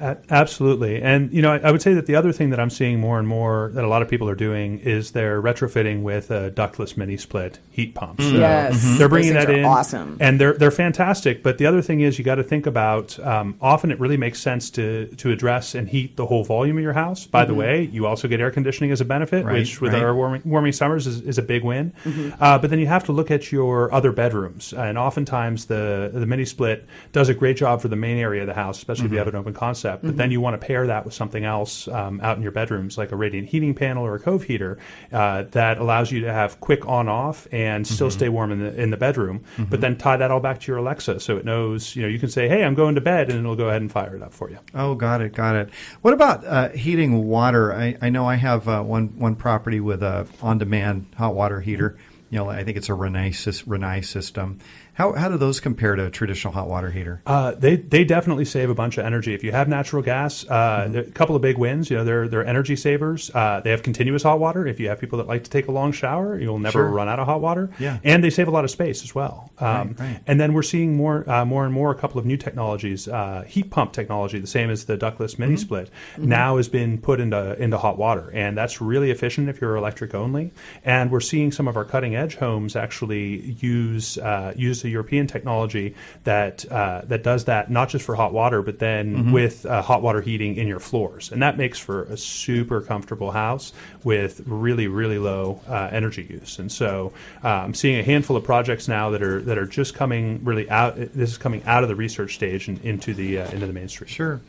[0.00, 1.00] A- Absolutely.
[1.00, 3.18] And, you know, I, I would say that the other thing that I'm seeing more
[3.18, 6.96] and more that a lot of people are doing is they're retrofitting with uh, ductless
[6.96, 8.24] mini split heat pumps.
[8.24, 8.84] So Yes.
[8.84, 8.98] Mhm.
[8.98, 9.64] They're bringing Those that in.
[9.64, 10.16] awesome.
[10.20, 11.42] And they're, they're fantastic.
[11.44, 14.40] But the other thing is you got to think about um, often it really makes
[14.40, 17.26] sense to, to address and heat the whole volume of your house.
[17.26, 17.52] By Mm-hmm.
[17.52, 20.02] the way, you also get air conditioning as a benefit, Right, which with right.
[20.02, 21.92] our warming, warming summers is, is a big win.
[22.04, 22.42] Mm-hmm.
[22.42, 24.72] Uh, but then you have to look at your other bedrooms.
[24.72, 28.46] And oftentimes the, the mini split does a great job for the main area of
[28.48, 29.83] the house, especially if you have an open concept.
[29.84, 30.16] But Mm-hmm.
[30.16, 33.12] then you want to pair that with something else um, out in your bedrooms, like
[33.12, 34.78] a radiant heating panel or a cove heater,
[35.12, 38.74] uh, that allows you to have quick on off and still stay warm in the
[38.80, 39.44] in the bedroom.
[39.58, 41.94] But then tie that all back to your Alexa, so it knows.
[41.94, 43.90] You know, you can say, "Hey, I'm going to bed," and it'll go ahead and
[43.92, 44.58] fire it up for you.
[44.74, 45.70] Oh, got it, got it.
[46.02, 47.72] What about uh, heating water?
[47.72, 51.96] I, I know I have uh, one one property with a on-demand hot water heater.
[52.30, 53.28] You know, I think it's a Rinnai,
[53.64, 54.58] Rinnai system.
[54.94, 57.20] How, how do those compare to a traditional hot water heater?
[57.26, 59.34] Uh, they they definitely save a bunch of energy.
[59.34, 60.96] If you have natural gas, uh, Mm-hmm.
[60.98, 61.90] a couple of big wins.
[61.90, 63.30] You know, they're they're energy savers.
[63.34, 64.66] Uh, they have continuous hot water.
[64.66, 66.88] If you have people that like to take a long shower, you'll never Sure.
[66.88, 67.70] run out of hot water.
[67.78, 67.98] Yeah.
[68.04, 69.50] and they save a lot of space as well.
[69.58, 70.20] Um, Right, right.
[70.26, 73.08] And then we're seeing more uh, more and more a couple of new technologies.
[73.08, 77.18] Uh, heat pump technology, the same as the ductless mini split, now has been put
[77.20, 80.52] into into hot water, and that's really efficient if you're electric only.
[80.84, 84.52] And we're seeing some of our cutting edge homes actually use uh,
[84.84, 89.32] the European technology that uh, that does that not just for hot water, but then
[89.32, 93.32] with uh, hot water heating in your floors, and that makes for a super comfortable
[93.32, 93.72] house
[94.04, 96.60] with really really low uh, energy use.
[96.60, 97.12] And so
[97.42, 100.70] uh, I'm seeing a handful of projects now that are that are just coming really
[100.70, 100.94] out.
[100.96, 104.08] This is coming out of the research stage and into the uh, into the mainstream.
[104.08, 104.40] Sure.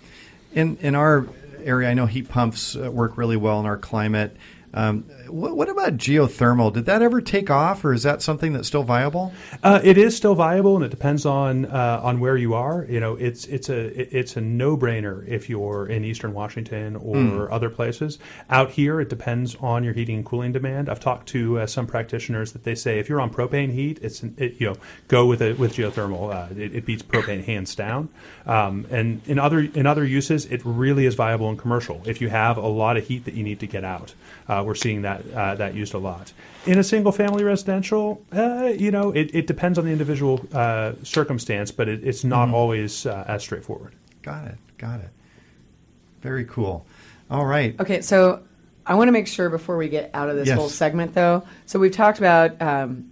[0.54, 1.26] In in our
[1.64, 4.36] area, I know heat pumps uh, work really well in our climate.
[4.74, 6.74] Um, what, what about geothermal?
[6.74, 9.34] Did that ever take off, or is that something that's still viable?
[9.64, 12.86] Uh, it is still viable, and it depends on uh, on where you are.
[12.90, 17.52] You know, it's it's a it's a no brainer if you're in Eastern Washington or
[17.52, 18.20] other places.
[18.50, 20.90] Out here, it depends on your heating and cooling demand.
[20.90, 24.24] I've talked to uh, some practitioners that they say if you're on propane heat, it's
[24.24, 24.76] it, you know
[25.08, 26.34] go with it with geothermal.
[26.34, 28.10] Uh, it, it beats propane hands down.
[28.46, 32.02] Um, and in other in other uses, it really is viable in commercial.
[32.06, 34.14] If you have a lot of heat that you need to get out,
[34.48, 36.34] uh, we're seeing that uh, that used a lot.
[36.66, 40.94] In a single family residential, uh, you know, it, it depends on the individual uh,
[41.04, 43.94] circumstance, but it, it's not always uh, as straightforward.
[44.22, 44.58] Got it.
[44.78, 45.10] Got it.
[46.22, 46.86] Very cool.
[47.30, 47.80] All right.
[47.80, 48.42] Okay, so
[48.86, 50.58] I want to make sure before we get out of this Yes.
[50.58, 51.44] whole segment, though.
[51.66, 53.12] So we've talked about um,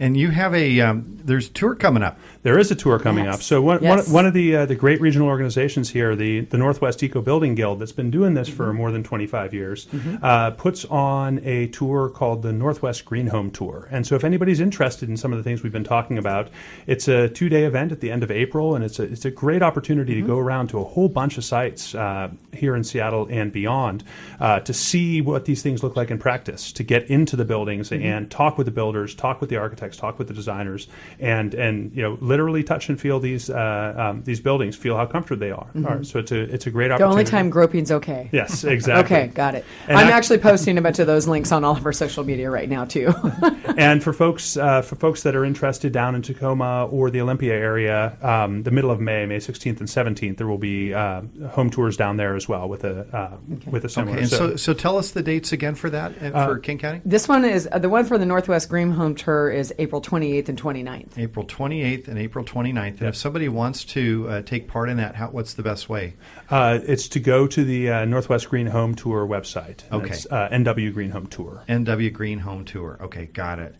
[0.01, 2.18] And you have a um, there's a tour coming up.
[2.43, 3.34] There is a tour coming Yes.
[3.36, 3.43] up.
[3.43, 4.07] So one, Yes.
[4.09, 7.55] one, one of the uh, the great regional organizations here, the the Northwest Eco Building
[7.55, 8.57] Guild, that's been doing this Mm-hmm.
[8.57, 9.86] for more than 25 years,
[10.22, 13.86] uh, puts on a tour called the Northwest Green Home Tour.
[13.93, 16.49] And so if anybody's interested in some of the things we've been talking about,
[16.88, 19.30] it's a two day event at the end of April, and it's a it's a
[19.30, 20.22] great opportunity Mm-hmm.
[20.22, 24.03] to go around to a whole bunch of sites uh, here in Seattle and beyond
[24.40, 27.90] uh, to see what these things look like in practice, to get into the buildings
[27.90, 28.03] Mm-hmm.
[28.05, 30.88] and talk with the builders, talk with the architects, talk with the designers,
[31.18, 35.07] and and you know literally touch and feel these uh, um, these buildings, feel how
[35.07, 35.68] comfortable they are.
[35.74, 36.99] All right, so it's a it's a great Mm-hmm.
[36.99, 38.28] The only time groping's okay.
[38.32, 39.03] Yes, exactly.
[39.03, 39.64] Okay, got it.
[39.88, 42.24] And I'm I- actually posting a bunch of those links on all of our social
[42.24, 43.12] media right now too.
[43.76, 47.55] and for folks uh, for folks that are interested down in Tacoma or the Olympia
[47.55, 51.70] area, um, the middle of May, May 16th and 17th, there will be uh, home
[51.70, 53.36] tours down there as well with a uh,
[53.70, 54.12] with a similar.
[54.12, 57.01] Okay, and so so tell us the dates again for that uh, for King County.
[57.05, 60.48] this one is uh, the one for the Northwest Green Home Tour is April 28th
[60.48, 61.18] and 29th.
[61.18, 63.00] April 28th and April 29th.
[63.00, 66.14] And if somebody wants to uh, take part in that, how, what's the best way?
[66.50, 69.90] uh, it's to go to the uh, Northwest Green Home Tour website.
[69.90, 70.10] Okay.
[70.10, 71.64] it's, uh, NW Green Home Tour.
[71.68, 72.98] NW Green Home Tour.
[73.00, 73.74] Okay, got it.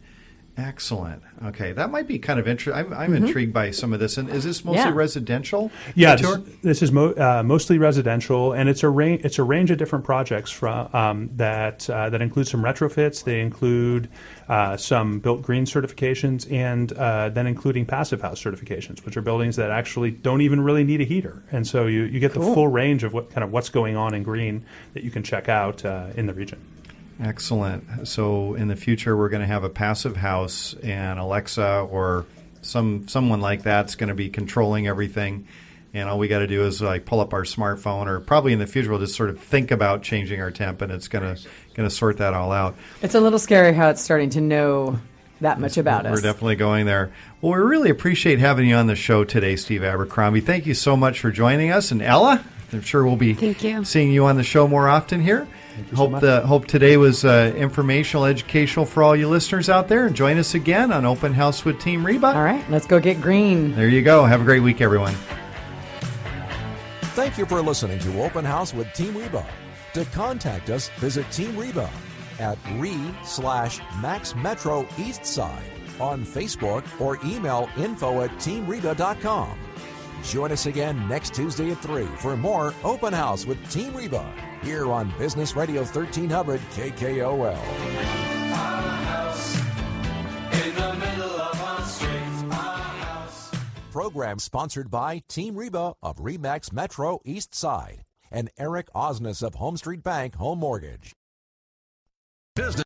[0.59, 1.23] Excellent.
[1.47, 2.75] Okay, that might be kind of interesting.
[2.75, 4.19] I'm, I'm intrigued by some of this.
[4.19, 4.93] And is this mostly Yeah.
[4.95, 5.71] residential?
[5.95, 9.25] Yeah, this, this is mo- uh, mostly residential, and it's a range.
[9.25, 13.25] It's a range of different projects from um, that uh, that include some retrofits.
[13.25, 14.11] They include
[14.47, 19.57] uh, some built green certifications, and uh, then including passive house certifications, which are buildings
[19.57, 21.43] that actually don't even really need a heater.
[21.51, 24.13] And so you, you get the full range of what kind of what's going on
[24.15, 26.61] in green that you can check out uh, in the region.
[27.21, 28.09] Excellent.
[28.09, 32.27] So in the future, we're going to have a passive house, and Alexa or
[32.63, 35.47] some someone like that's going to be controlling everything.
[35.95, 38.59] And all we got to do is like pull up our smartphone, or probably in
[38.59, 41.43] the future we'll just sort of think about changing our temp, and it's going to
[41.75, 42.75] going to sort that all out.
[43.03, 44.99] It's a little scary how it's starting to know
[45.41, 46.13] that much about us.
[46.13, 47.13] We're definitely going there.
[47.41, 50.41] Well, we really appreciate having you on the show today, Steve Abercrombie.
[50.41, 51.91] Thank you so much for joining us.
[51.91, 53.85] And Ella, I'm sure we'll be Thank you.
[53.85, 55.49] seeing you on the show more often here.
[55.95, 60.07] Hope the hope today was uh, informational, educational for all you listeners out there.
[60.07, 62.29] And join us again on Open House with Team Reba.
[62.29, 63.75] All right, let's go get green.
[63.75, 64.25] There you go.
[64.25, 65.15] Have a great week, everyone.
[67.15, 69.47] Thank you for listening to Open House with Team Reba.
[69.95, 71.91] To contact us, visit Team Reba
[72.39, 75.71] at re slash Max Metro East Side
[76.01, 79.59] on Facebook or email info at teamreba.com.
[80.25, 84.33] Join us again next Tuesday at 3 for more Open House with Team Reba
[84.63, 87.59] here on Business Radio 1300 KKOL.
[93.91, 99.77] Program sponsored by Team Reba of Remax Metro East Side and Eric Osnes of Home
[99.77, 101.13] Street Bank Home Mortgage.
[102.57, 102.85] Business